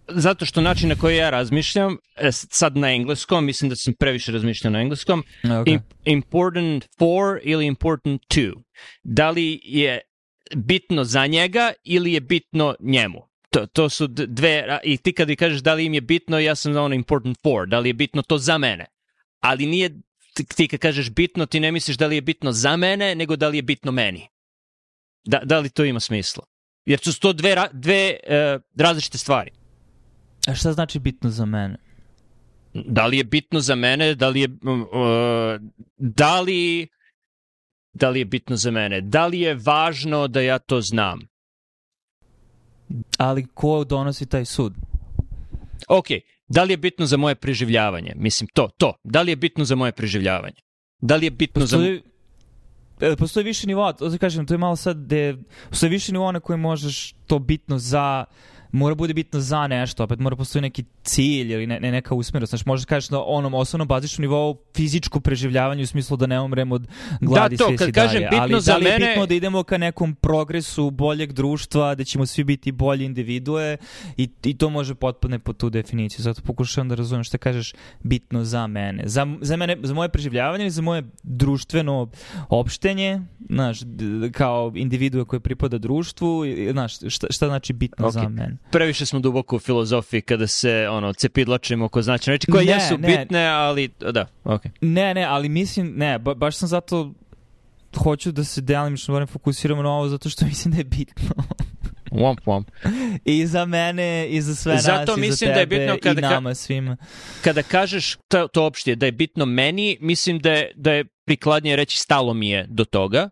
[0.09, 4.33] zato što način na koji ja razmišljam, e, sad na engleskom, mislim da sam previše
[4.33, 5.81] razmišljao na engleskom, okay.
[6.05, 8.63] important for ili important to.
[9.03, 10.01] Da li je
[10.57, 13.28] bitno za njega ili je bitno njemu.
[13.51, 16.73] To, to su dve, i ti kad kažeš da li im je bitno, ja sam
[16.73, 18.87] za ono important for, da li je bitno to za mene.
[19.41, 20.01] Ali nije,
[20.57, 23.49] ti kad kažeš bitno, ti ne misliš da li je bitno za mene, nego da
[23.49, 24.29] li je bitno meni.
[25.25, 26.45] Da, da li to ima smisla?
[26.85, 29.51] Jer su to dve, dve uh, različite stvari.
[30.47, 31.77] A šta znači bitno za mene?
[32.75, 34.49] Da li je bitno za mene, da li je...
[34.49, 35.61] Uh,
[35.97, 36.89] da li
[37.93, 41.21] da li je bitno za mene, da li je važno da ja to znam.
[43.19, 44.75] Ali ko donosi taj sud?
[45.89, 46.07] Ok,
[46.49, 48.13] da li je bitno za moje preživljavanje?
[48.17, 48.95] Mislim, to, to.
[49.05, 50.57] Da li je bitno za moje preživljavanje?
[51.01, 52.03] Da li je bitno postoji,
[53.01, 53.17] za...
[53.17, 55.37] Postoji više nivoa, to da kažem, to je malo sad gde,
[55.69, 58.25] postoji više nivoa na koje možeš to bitno za
[58.73, 62.51] mora bude bitno za nešto, opet mora postoji neki cilj ili ne, ne neka usmerost.
[62.51, 66.41] Znači, možeš da kažeš na onom osnovnom bazičnom nivou fizičko preživljavanje u smislu da ne
[66.41, 66.89] umremo od
[67.21, 68.29] gladi da, to, kad kažem dalje.
[68.31, 69.07] bitno Ali za da li je mene...
[69.07, 73.77] bitno da idemo ka nekom progresu boljeg društva, da ćemo svi biti bolji individue
[74.17, 76.23] i, i to može potpadne po tu definiciju.
[76.23, 79.03] Zato pokušavam da razumem šta kažeš bitno za mene.
[79.07, 82.09] Za, za mene, za moje preživljavanje ili za moje društveno
[82.49, 83.81] opštenje, znaš,
[84.33, 88.13] kao individue koje pripada društvu, znaš, šta, šta znači bitno okay.
[88.13, 88.58] za mene?
[88.71, 92.99] Previše smo duboko u filozofiji kada se ono cepidlačimo oko značajne reči koje ne, jesu
[92.99, 93.09] ne.
[93.09, 94.27] bitne, ali da.
[94.45, 94.69] Okay.
[94.81, 97.13] Ne, ne, ali mislim, ne, ba, baš sam zato
[97.97, 101.35] hoću da se delimično barem fokusiramo na ovo zato što mislim da je bitno.
[102.11, 102.65] Womp womp.
[103.25, 105.99] I za mene, i za sve Zato nas, mislim i za tebe, da je bitno
[106.03, 106.97] kada, i nama svima.
[107.45, 111.77] Kada kažeš to, to opštije da je bitno meni, mislim da je, da je prikladnije
[111.77, 113.31] reći stalo mi je do toga.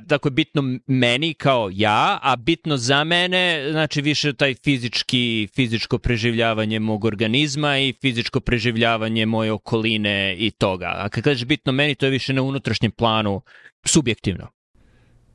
[0.00, 6.80] Dakle, bitno meni kao ja, a bitno za mene, znači više taj fizički, fizičko preživljavanje
[6.80, 10.92] mog organizma i fizičko preživljavanje moje okoline i toga.
[10.96, 13.42] A kad kažeš bitno meni, to je više na unutrašnjem planu
[13.86, 14.53] subjektivno.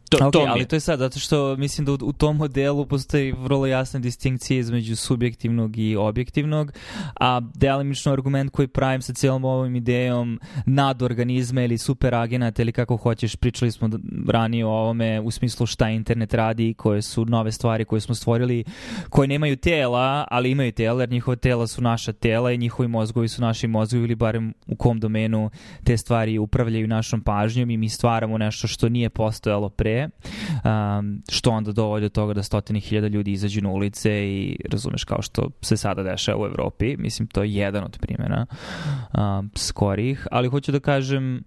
[0.10, 2.86] To, okay, to ali to je sad, zato što mislim da u, u tom modelu
[2.86, 6.72] postoji vrlo jasna distinkcija između subjektivnog i objektivnog,
[7.20, 13.36] a delimično argument koji pravim sa cijelom ovom idejom nadorganizma ili superagenata ili kako hoćeš,
[13.36, 13.90] pričali smo
[14.28, 18.64] ranije o ovome u smislu šta internet radi, koje su nove stvari koje smo stvorili,
[19.10, 23.28] koje nemaju tela, ali imaju tela, jer njihova tela su naša tela i njihovi mozgovi
[23.28, 25.50] su naši mozgovi ili barem u kom domenu
[25.84, 31.52] te stvari upravljaju našom pažnjom i mi stvaramo nešto što nije postojalo pre um, što
[31.52, 35.50] onda dovodi do toga da stotini hiljada ljudi izađu na ulice i razumeš kao što
[35.62, 36.98] se sada dešava u Evropi.
[36.98, 41.44] Mislim, to je jedan od primjera um, skorih, ali hoću da kažem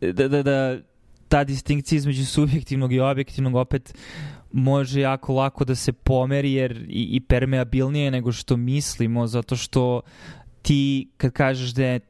[0.00, 0.78] da, da, da
[1.28, 3.94] ta distinkcija između subjektivnog i objektivnog opet
[4.52, 10.00] može jako lako da se pomeri jer i, i permeabilnije nego što mislimo zato što
[10.62, 12.00] ti kad kažeš da je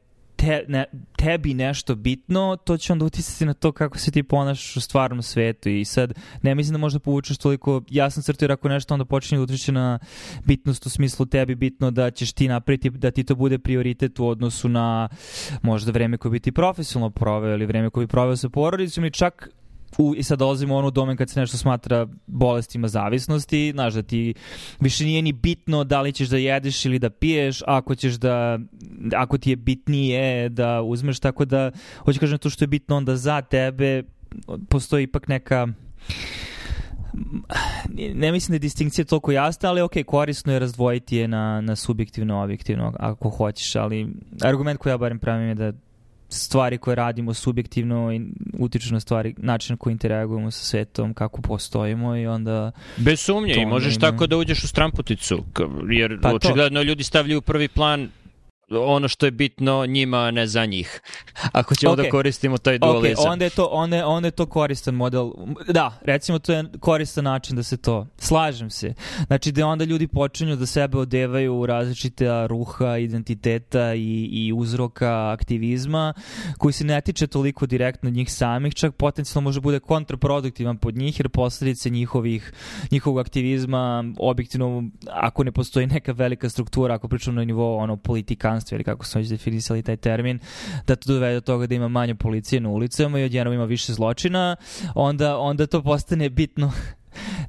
[0.41, 0.85] te, ne,
[1.17, 5.21] tebi nešto bitno, to će onda utisati na to kako se ti ponašaš u stvarnom
[5.21, 5.69] svetu.
[5.69, 9.39] I sad ne mislim da možda povučeš toliko jasno crtu jer ako nešto onda počinje
[9.39, 9.99] da utiče na
[10.45, 14.27] bitnost u smislu tebi bitno da ćeš ti napraviti, da ti to bude prioritet u
[14.27, 15.09] odnosu na
[15.61, 19.11] možda vreme koje bi ti profesionalno proveo ili vreme koje bi proveo sa porodicom ili
[19.11, 19.49] čak
[19.97, 24.01] u, i sad dolazimo u onu domen kad se nešto smatra bolestima zavisnosti, znaš da
[24.01, 24.33] ti
[24.79, 28.59] više nije ni bitno da li ćeš da jedeš ili da piješ, ako ćeš da,
[29.15, 33.15] ako ti je bitnije da uzmeš, tako da, hoću kažem to što je bitno onda
[33.15, 34.03] za tebe,
[34.69, 35.67] postoji ipak neka
[38.13, 41.75] ne mislim da je distinkcija toliko jasna, ali ok, korisno je razdvojiti je na, na
[41.75, 44.07] subjektivno, objektivno, ako hoćeš, ali
[44.41, 45.71] argument koji ja barem pravim je da
[46.33, 48.21] stvari koje radimo subjektivno i
[48.59, 52.71] utiču na stvari, način na koji interagujemo sa svetom, kako postojimo i onda...
[52.97, 54.01] Bez sumnje i možeš ima...
[54.01, 55.43] tako da uđeš u stramputicu,
[55.89, 56.83] jer pa očigledno to.
[56.83, 58.09] ljudi stavljaju prvi plan
[58.71, 61.01] ono što je bitno njima, ne za njih.
[61.51, 62.03] Ako ćemo okay.
[62.03, 63.25] da koristimo taj dualizam.
[63.25, 65.31] Ok, onda je, to, onda, onda je to koristan model.
[65.67, 68.07] Da, recimo to je koristan način da se to...
[68.17, 68.93] Slažem se.
[69.27, 75.31] Znači da onda ljudi počinju da sebe odevaju u različite ruha, identiteta i, i uzroka
[75.31, 76.13] aktivizma
[76.57, 81.19] koji se ne tiče toliko direktno njih samih, čak potencijalno može bude kontraproduktivan pod njih
[81.19, 82.53] jer posledice njihovih,
[82.91, 88.60] njihovog aktivizma objektivno, ako ne postoji neka velika struktura, ako pričamo na nivou ono, politikanstva
[88.61, 90.39] huliganstvo ili kako su već definisali taj termin,
[90.87, 93.93] da to dovede do toga da ima manje policije na ulicama i odjednom ima više
[93.93, 94.55] zločina,
[94.95, 96.71] onda, onda to postane bitno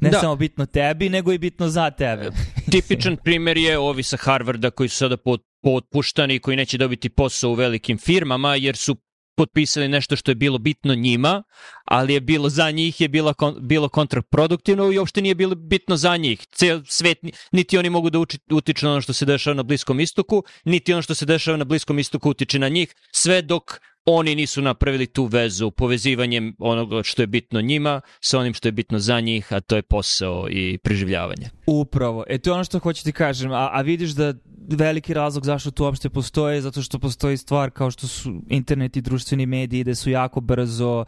[0.01, 0.21] ne da.
[0.21, 2.31] samo bitno tebi, nego i bitno za tebe.
[2.71, 5.17] Tipičan primer je ovi sa Harvarda koji su sada
[5.63, 8.97] potpuštani i koji neće dobiti posao u velikim firmama jer su
[9.43, 11.43] potpisali nešto što je bilo bitno njima,
[11.85, 16.17] ali je bilo za njih je bilo, bilo kontraproduktivno i uopšte nije bilo bitno za
[16.17, 16.47] njih.
[16.53, 17.19] Cel svet,
[17.53, 20.93] niti oni mogu da uči, utiču na ono što se dešava na Bliskom istoku, niti
[20.93, 25.07] ono što se dešava na Bliskom istoku utiče na njih, sve dok oni nisu napravili
[25.07, 29.53] tu vezu povezivanjem onoga što je bitno njima sa onim što je bitno za njih,
[29.53, 31.51] a to je posao i preživljavanje.
[31.67, 32.25] Upravo.
[32.29, 33.53] E to je ono što hoću ti kažem.
[33.53, 34.35] A, a vidiš da
[34.69, 39.01] veliki razlog zašto to uopšte postoje, zato što postoji stvar kao što su internet i
[39.01, 41.05] društveni mediji, da su jako brzo,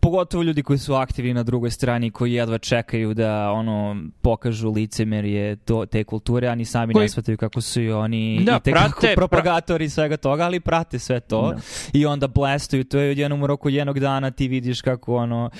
[0.00, 5.56] pogotovo ljudi koji su aktivni na drugoj strani, koji jedva čekaju da ono pokažu licemerje
[5.56, 7.04] to, te kulture, a ni sami koji...
[7.04, 9.90] ne shvataju kako su i oni da, i tekako propagatori pra...
[9.90, 11.60] svega toga, ali prate sve to da.
[11.92, 15.50] i onda blastuju, to je od jednom roku jednog dana ti vidiš kako ono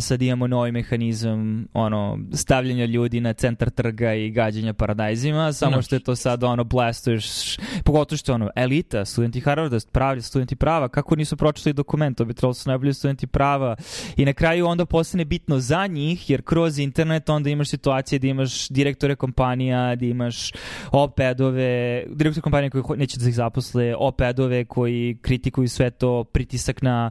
[0.00, 5.82] sad imamo novi mehanizam ono stavljanja ljudi na centar trga i gađanja paradajzima, samo da.
[5.82, 10.88] što je to sad ono blastuješ, pogotovo što ono, elita, studenti Harvarda, pravi studenti prava,
[10.88, 13.76] kako nisu pročitali dokument, to bi trebalo da su najbolji studenti prava
[14.16, 18.26] i na kraju onda postane bitno za njih, jer kroz internet onda imaš situacije da
[18.26, 20.52] imaš direktore kompanija, da imaš
[20.90, 27.10] opedove, direktore kompanije koji neće da ih zaposle, opedove koji kritikuju sve to, pritisak na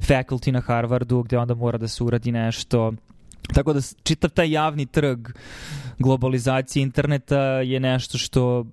[0.00, 2.92] faculty na Harvardu gde onda mora da se uradi nešto.
[3.54, 5.28] Tako da čitav taj javni trg
[5.98, 8.66] globalizacije interneta je nešto što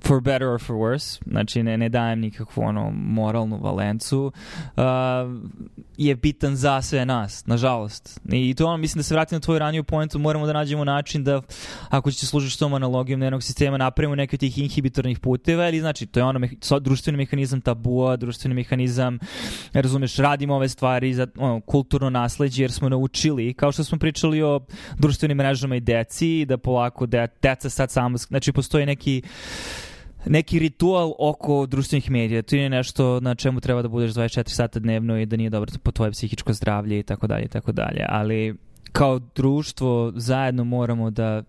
[0.00, 4.32] for better or for worse, znači ne, ne dajem nikakvu ono moralnu valencu,
[4.76, 4.82] uh,
[5.96, 8.20] je bitan za sve nas, nažalost.
[8.32, 11.24] I to ono, mislim da se vratim na tvoju raniju pointu, moramo da nađemo način
[11.24, 11.42] da,
[11.88, 15.80] ako ćete služiti s tom analogijom jednog sistema, napravimo neke od tih inhibitornih puteva, ili
[15.80, 19.18] znači, to je ono, meha, društveni mehanizam tabua, društveni mehanizam,
[19.72, 24.42] razumeš, radimo ove stvari za ono, kulturno nasledđe, jer smo naučili, kao što smo pričali
[24.42, 24.60] o
[24.98, 29.22] društvenim mrežama i deci, da polako de, deca sad samo, znači postoji neki
[30.26, 32.42] neki ritual oko društvenih medija.
[32.42, 35.70] To je nešto na čemu treba da budeš 24 sata dnevno i da nije dobro
[35.82, 38.04] po tvoje psihičko zdravlje i tako dalje i tako dalje.
[38.08, 38.54] Ali
[38.92, 41.42] kao društvo zajedno moramo da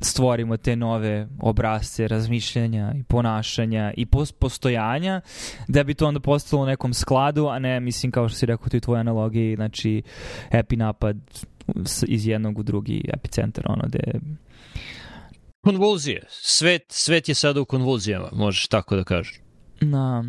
[0.00, 4.06] stvorimo te nove obrazce razmišljanja i ponašanja i
[4.38, 5.20] postojanja
[5.68, 8.68] da bi to onda postalo u nekom skladu, a ne, mislim, kao što si rekao
[8.68, 10.02] tu i tvoj analogiji, znači
[10.50, 11.16] epi napad
[12.06, 14.20] iz jednog u drugi epicentar, ono, gde
[15.64, 16.22] konvulzije.
[16.28, 19.40] Svet, svet je sada u konvulzijama, možeš tako da kažeš.
[19.80, 20.24] Na,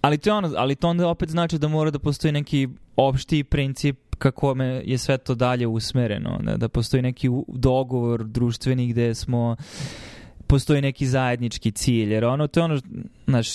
[0.00, 3.96] ali to, ono, ali to onda opet znači da mora da postoji neki opšti princip
[4.18, 9.56] kako je sve to dalje usmereno, da, da postoji neki dogovor društveni gde smo
[10.46, 12.80] postoji neki zajednički cilj, jer ono, to je ono,
[13.26, 13.48] znaš,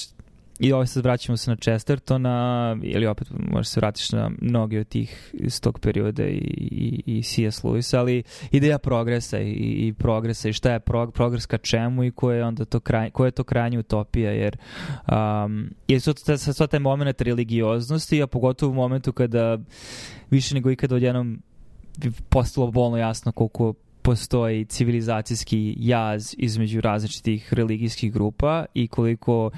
[0.59, 4.87] I ovo sad vraćamo se na Chestertona, ili opet možeš se vratiš na mnogi od
[4.87, 6.37] tih iz tog perioda i,
[6.71, 7.63] i, i C.S.
[7.63, 12.11] Lewis, ali ideja progresa i, i progresa i šta je prog, progres ka čemu i
[12.11, 14.57] ko je onda to kraj, ko je to krajnja utopija, jer
[15.11, 19.57] um, je to sad taj moment religioznosti, a pogotovo u momentu kada
[20.29, 21.41] više nego ikada odjednom
[22.29, 29.51] postalo bolno jasno koliko postoji civilizacijski jaz između različitih religijskih grupa i koliko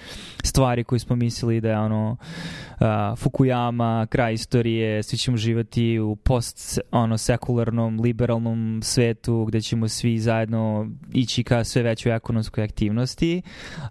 [0.43, 6.15] stvari koje smo mislili da je ono uh, Fukuyama, kraj istorije, svi ćemo živati u
[6.15, 13.41] post ono sekularnom, liberalnom svetu gde ćemo svi zajedno ići ka sve većoj ekonomskoj aktivnosti.
[13.77, 13.89] Uh,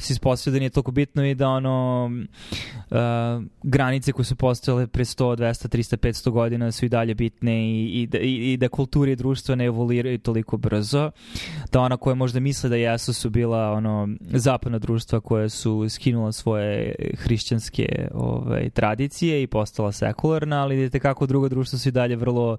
[0.00, 2.10] svi ispostavljaju da nije toliko bitno i da ono
[2.90, 2.96] uh,
[3.62, 8.02] granice koje su postojale pre 100, 200, 300, 500 godina su i dalje bitne i,
[8.02, 11.10] i, da, i, i da kulturi i društva ne evoluiraju evoluiraju toliko brzo,
[11.72, 16.32] da ona koja možda misle da jesu su bila ono zapadna društva koja su skinula
[16.32, 22.16] svoje hrišćanske ovaj, tradicije i postala sekularna, ali vidite kako druga društva su i dalje
[22.16, 22.58] vrlo uh,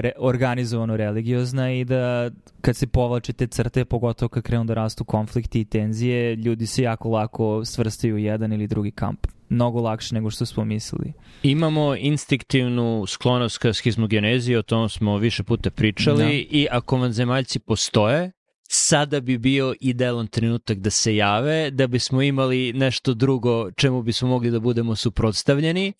[0.00, 2.30] re, organizovano religiozna i da
[2.60, 6.82] kad se povlače te crte, pogotovo kad krenu da rastu konflikti i tenzije, ljudi se
[6.82, 11.12] jako lako svrstaju u jedan ili drugi kamp mnogo lakše nego što smo mislili.
[11.42, 16.24] Imamo instinktivnu sklonost ka schizmogenezi, o tom smo više puta pričali.
[16.24, 16.30] Da.
[16.32, 18.32] i ako vanzemaljci postoje,
[18.68, 24.28] sada bi bio idealan trenutak da se jave, da bismo imali nešto drugo čemu bismo
[24.28, 25.92] mogli da budemo suprotstavljeni,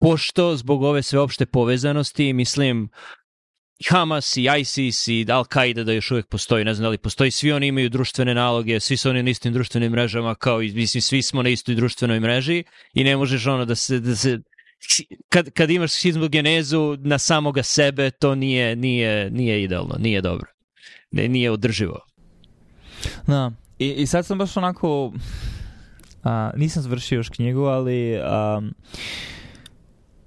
[0.00, 2.88] pošto zbog ove sveopšte povezanosti, mislim,
[3.90, 7.52] Hamas i ISIS i Al-Qaida da još uvek postoji, ne znam da li postoji, svi
[7.52, 11.22] oni imaju društvene naloge, svi su oni na istim društvenim mrežama kao i, mislim, svi
[11.22, 14.38] smo na istoj društvenoj mreži i ne možeš ono da se, da se
[15.28, 15.92] kad, kad imaš
[16.30, 20.46] genezu na samoga sebe, to nije, nije, nije idealno, nije dobro.
[21.10, 22.00] Ne, nije održivo.
[23.26, 25.12] Da, i, i sad sam baš onako,
[26.22, 28.74] a, nisam završio još knjigu, ali um,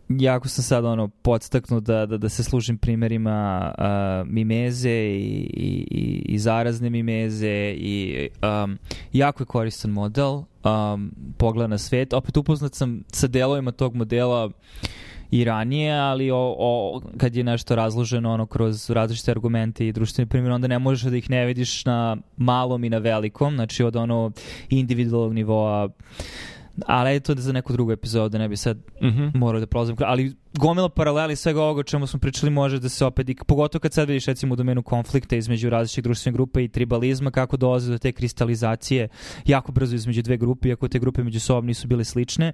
[0.09, 6.23] jako sam sad ono podstaknut da, da, da se služim primerima uh, mimeze i, i,
[6.25, 8.29] i zarazne mimeze i
[8.63, 8.77] um,
[9.13, 12.13] jako je koristan model um, pogled na svet.
[12.13, 14.49] Opet upoznat sam sa delovima tog modela
[15.31, 20.29] i ranije, ali o, o, kad je nešto razloženo ono kroz različite argumente i društveni
[20.29, 23.95] primjer, onda ne možeš da ih ne vidiš na malom i na velikom, znači od
[23.95, 24.31] ono
[24.69, 25.89] individualnog nivoa
[26.85, 29.31] ali je to da za neku drugu epizodu, ne bi sad mm -hmm.
[29.35, 29.95] morao da prolazim.
[29.99, 33.79] Ali gomila paraleli svega ovoga o čemu smo pričali može da se opet, i pogotovo
[33.79, 37.91] kad sad vidiš recimo u domenu konflikta između različitih društvenih grupa i tribalizma, kako dolaze
[37.91, 39.07] do te kristalizacije
[39.45, 42.51] jako brzo između dve grupe, iako te grupe među sobom nisu bile slične.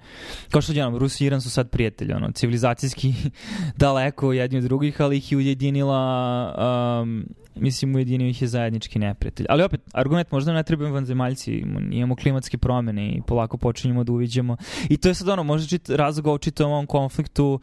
[0.52, 3.14] Kao što jednom, Rus i Iran su sad prijatelji, ono, civilizacijski
[3.78, 7.26] daleko jedni od drugih, ali ih je ujedinila um,
[7.56, 9.46] mislim ujedinio ih je zajednički neprijatelj.
[9.50, 11.54] Ali opet, argument možda ne trebamo vanzemaljci,
[11.92, 14.58] imamo klimatske promene i polako počinjemo da uviđamo.
[14.90, 17.60] I to je sad ono, možda čit, razlog o ovom konfliktu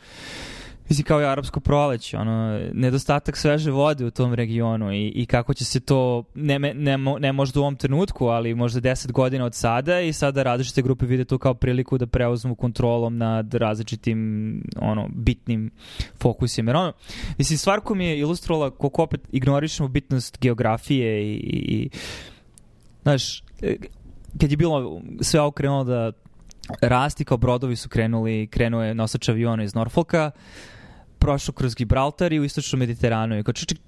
[0.90, 5.54] Mislim, kao i arapsko proleće, ono, nedostatak sveže vode u tom regionu i, i kako
[5.54, 9.54] će se to, ne, ne, ne možda u ovom trenutku, ali možda 10 godina od
[9.54, 15.08] sada i sada različite grupe vide to kao priliku da preuzmu kontrolom nad različitim, ono,
[15.14, 15.70] bitnim
[16.20, 16.70] fokusima.
[16.70, 16.92] Jer ono,
[17.38, 21.90] mislim, stvar ko mi je ilustrovala koliko opet ignorišemo bitnost geografije i, i
[23.02, 23.42] znaš,
[24.40, 26.12] kad je bilo sve okrenulo da
[26.80, 30.30] rasti kao brodovi su krenuli, krenuo je nosač aviona iz Norfolka,
[31.20, 33.38] prošao kroz Gibraltar i u istočnom Mediteranu.
[33.38, 33.78] I kao ček,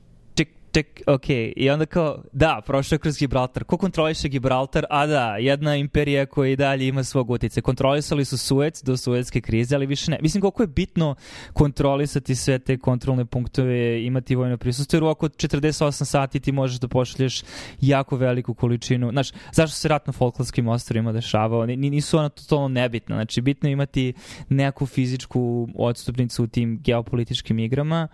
[1.07, 3.64] ok, i onda kao, da, prošao je kroz Gibraltar.
[3.64, 4.87] Ko kontroliše Gibraltar?
[4.91, 7.61] A da, jedna imperija koja i dalje ima svog utice.
[7.61, 10.18] Kontrolisali su Suec do Suetske krize, ali više ne.
[10.23, 11.14] Mislim, koliko je bitno
[11.53, 16.81] kontrolisati sve te kontrolne punktove, imati vojno prisustvo, jer u oko 48 sati ti možeš
[16.81, 17.43] da pošalješ
[17.81, 19.11] jako veliku količinu.
[19.11, 21.66] Znaš, zašto se rat na Falklandskim ostrovima dešavao?
[21.66, 23.16] Nisu ona totalno nebitna.
[23.16, 24.12] Znači, bitno je imati
[24.49, 28.09] neku fizičku odstupnicu u tim geopolitičkim igrama.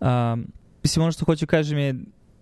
[0.00, 0.46] Um,
[0.84, 1.94] mislim, ono što hoću kažem je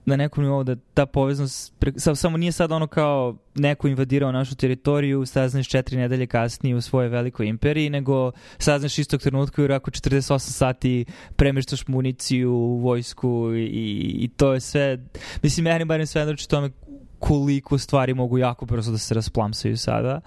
[0.04, 4.56] na nekom nivou da ta poveznost, pre, samo nije sad ono kao neko invadirao našu
[4.56, 9.90] teritoriju, saznaš četiri nedelje kasnije u svojoj velikoj imperiji, nego saznaš istog trenutka jer ako
[9.90, 11.04] 48 sati
[11.36, 14.98] premeštaš municiju, vojsku i, i to je sve,
[15.42, 16.70] mislim, meni barem znači tome
[17.18, 20.20] koliko stvari mogu jako brzo da se rasplamsaju sada.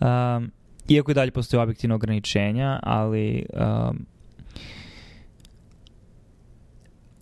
[0.00, 0.50] Um,
[0.88, 4.06] iako i dalje postoje objektivne ograničenja, ali um,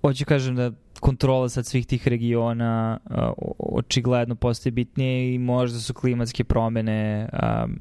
[0.01, 3.17] hoću kažem da kontrola sad svih tih regiona uh,
[3.59, 7.81] očigledno postaje bitnije i možda su klimatske promene um,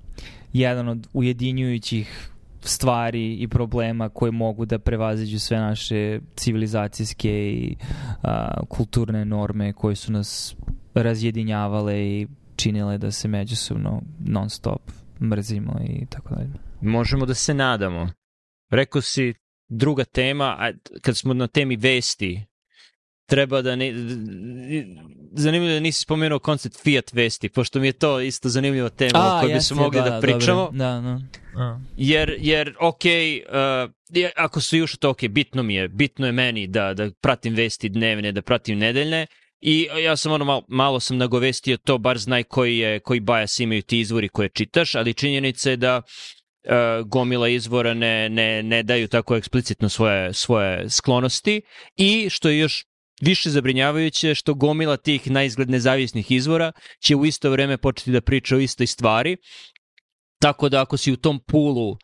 [0.54, 7.76] jedan od ujedinjujućih stvari i problema koje mogu da prevaziđu sve naše civilizacijske i
[8.24, 10.56] uh, kulturne norme koje su nas
[10.94, 14.82] razjedinjavale i činile da se međusobno non stop
[15.22, 16.54] mrzimo i tako dalje.
[16.82, 18.10] Možemo da se nadamo.
[18.70, 19.34] Rekao si
[19.70, 22.46] druga tema, a kad smo na temi vesti,
[23.26, 23.94] treba da ne...
[25.32, 29.38] Zanimljivo da nisi spomenuo koncept Fiat vesti, pošto mi je to isto zanimljiva tema a,
[29.38, 30.70] o kojoj bismo mogli da, da pričamo.
[30.72, 31.20] Da, da.
[31.64, 31.80] A.
[31.98, 33.92] Jer, jer ok, uh,
[34.36, 37.90] ako su još to ok, bitno mi je, bitno je meni da, da pratim vesti
[37.90, 39.28] dnevne, da pratim nedeljne,
[39.62, 43.60] I ja sam ono malo, malo sam nagovestio to, bar znaj koji, je, koji bajas
[43.60, 46.04] imaju ti izvori koje čitaš, ali činjenica je da uh,
[47.06, 51.62] gomila izvora ne, ne, ne daju tako eksplicitno svoje, svoje sklonosti
[51.96, 52.86] i što je još
[53.22, 56.72] više zabrinjavajuće što gomila tih na izgled nezavisnih izvora
[57.04, 59.38] će u isto vreme početi da priča o istoj stvari
[60.40, 61.98] Tako da ako si u tom pulu uh,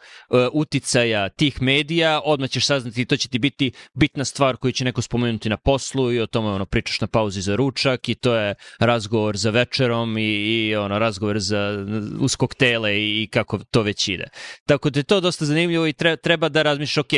[0.54, 4.86] uticaja tih medija, odmah ćeš saznati i to će ti biti bitna stvar koju će
[4.86, 8.36] neko spomenuti na poslu i o tome ono, pričaš na pauzi za ručak i to
[8.36, 11.86] je razgovor za večerom i, i ono, razgovor za,
[12.20, 14.28] uz koktele i, i kako to već ide.
[14.66, 17.14] Tako da je to dosta zanimljivo i treba, treba da razmišljaš, ok,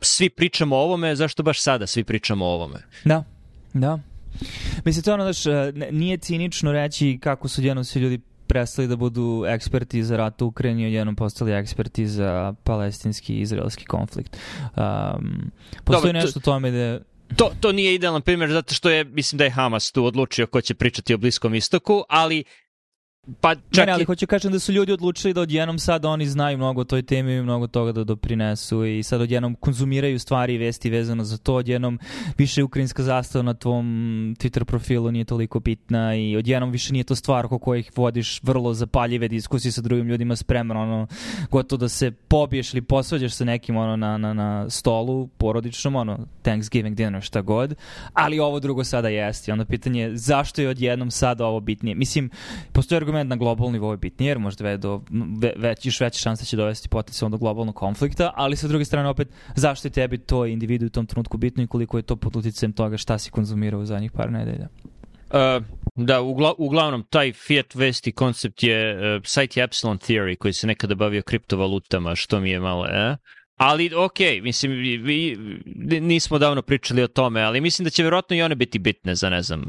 [0.00, 2.82] svi pričamo o ovome, zašto baš sada svi pričamo o ovome?
[3.04, 3.24] Da,
[3.74, 3.98] da.
[4.84, 9.44] Mislim, to ono, znaš, nije cinično reći kako su jednom svi ljudi prestali da budu
[9.48, 14.36] eksperti za rat u Ukrajini, odjednom postali eksperti za palestinski i izraelski konflikt.
[14.76, 15.50] Um,
[15.84, 16.98] postoji Dobre, nešto to, tome da
[17.36, 20.60] To, to nije idealan primjer zato što je, mislim da je Hamas tu odlučio ko
[20.60, 22.44] će pričati o Bliskom istoku, ali
[23.40, 26.58] Pa čak ne, ali hoću kažem da su ljudi odlučili da odjednom sad oni znaju
[26.58, 30.58] mnogo o toj temi i mnogo toga da doprinesu i sad odjednom konzumiraju stvari i
[30.58, 31.98] vesti vezano za to, odjednom
[32.38, 33.84] više ukrajinska zastava na tvom
[34.38, 38.74] Twitter profilu nije toliko bitna i odjednom više nije to stvar oko kojih vodiš vrlo
[38.74, 41.06] zapaljive diskusije sa drugim ljudima spreman, ono,
[41.50, 46.18] gotovo da se pobiješ ili posvađaš sa nekim ono, na, na, na stolu porodičnom, ono,
[46.42, 47.74] Thanksgiving dinner, šta god,
[48.12, 49.52] ali ovo drugo sada jeste.
[49.52, 51.94] Onda pitanje je zašto je odjednom sada ovo bitnije?
[51.94, 52.30] Mislim,
[52.72, 55.02] postoji argument na globalnom nivou je bitniji, jer možda do
[55.40, 59.08] ve, već, još veće šanse će dovesti potencijalno do globalnog konflikta, ali sa druge strane
[59.08, 62.36] opet, zašto je tebi to individu u tom trenutku bitno i koliko je to pod
[62.36, 64.68] uticajem toga šta si konzumirao u zadnjih par nedelja?
[65.30, 70.52] Uh, da, ugla, uglavnom, taj fiat vesti koncept je, uh, sajt je Epsilon Theory, koji
[70.52, 73.16] se nekada bavio kriptovalutama, što mi je malo, eh?
[73.56, 75.36] Ali, ok, mislim, vi,
[76.00, 79.30] nismo davno pričali o tome, ali mislim da će verovatno i one biti bitne za,
[79.30, 79.64] ne znam,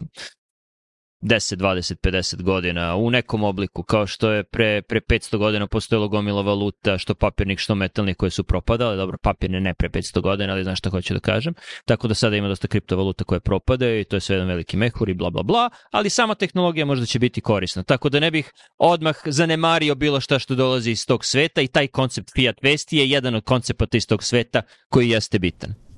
[1.22, 6.08] 10, 20, 50 godina u nekom obliku, kao što je pre, pre 500 godina postojalo
[6.08, 10.54] gomila valuta, što papirnik, što metalnih koje su propadale, dobro, papirne ne pre 500 godina,
[10.54, 11.54] ali znaš šta hoću da kažem,
[11.86, 15.10] tako da sada ima dosta kriptovaluta koje propade i to je sve jedan veliki mehur
[15.10, 18.52] i bla bla bla, ali sama tehnologija možda će biti korisna, tako da ne bih
[18.78, 23.10] odmah zanemario bilo šta što dolazi iz tog sveta i taj koncept fiat vesti je
[23.10, 25.89] jedan od koncepata iz tog sveta koji jeste bitan.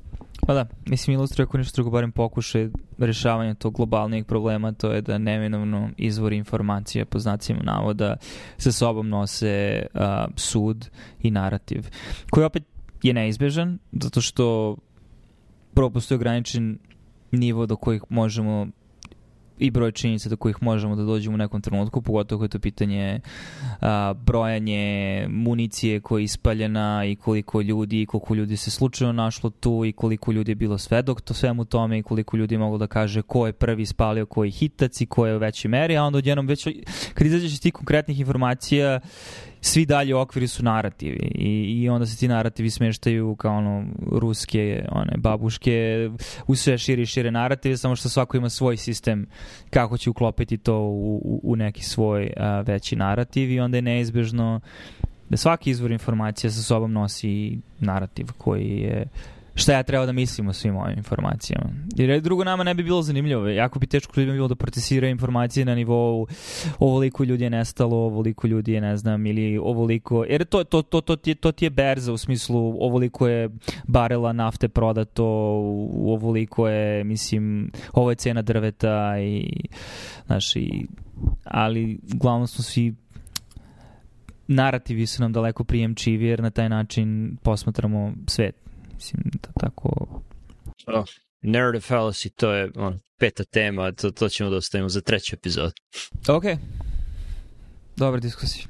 [0.47, 5.01] Pa da, mislim ilustruje ako nešto drugo barem pokušaj rešavanja tog globalnijeg problema, to je
[5.01, 8.15] da neminovno izvori informacije po znacima navoda
[8.57, 10.01] sa sobom nose uh,
[10.35, 10.89] sud
[11.21, 11.89] i narativ,
[12.29, 12.63] koji opet
[13.03, 14.75] je neizbežan, zato što
[15.73, 16.77] prvo ograničen
[17.31, 18.67] nivo do kojih možemo
[19.59, 22.59] i broj činjenica do kojih možemo da dođemo u nekom trenutku, pogotovo koje je to
[22.59, 23.19] pitanje
[23.81, 29.49] a, brojanje municije koja je ispaljena i koliko ljudi i koliko ljudi se slučajno našlo
[29.49, 32.87] tu i koliko ljudi je bilo svedok to svemu tome i koliko ljudi mogu da
[32.87, 36.17] kaže ko je prvi spalio koji hitac i ko je u većoj meri, a onda
[36.17, 36.67] odjednom već
[37.13, 38.99] kad izađeš iz tih konkretnih informacija
[39.61, 41.31] svi dalje okviri su narativi.
[41.35, 46.09] I, i onda se ti narativi smeštaju kao ono ruske one babuške
[46.47, 49.27] u sve šire i šire narative samo što svako ima svoj sistem
[49.69, 53.81] kako će uklopiti to u, u, u neki svoj a, veći narativ i onda je
[53.81, 54.59] neizbežno
[55.29, 59.07] da svaki izvor informacija sa sobom nosi narativ koji je
[59.55, 61.69] šta ja treba da mislim o svim ovim informacijama.
[61.95, 63.47] Jer drugo nama ne bi bilo zanimljivo.
[63.47, 66.27] Jako bi teško ljudima bilo da procesira informacije na nivou
[66.79, 70.23] ovoliko ljudi je nestalo, ovoliko ljudi je ne znam, ili ovoliko...
[70.23, 73.49] Jer to, to, to, to, ti, je, to ti je berza u smislu ovoliko je
[73.87, 75.25] barela nafte prodato,
[76.05, 79.51] ovoliko je, mislim, ovo je cena drveta i,
[80.25, 80.85] znaš, i,
[81.43, 82.95] ali uglavnom smo svi
[84.51, 88.55] narativi su nam daleko prijemčivi jer na taj način posmatramo svet
[88.93, 90.21] mislim da tako...
[90.87, 91.05] Oh,
[91.41, 95.73] narrative fallacy, to je on, peta tema, to, to ćemo da ostavimo za treću epizodu.
[96.27, 96.43] Ok.
[97.95, 98.65] Dobra diskusija.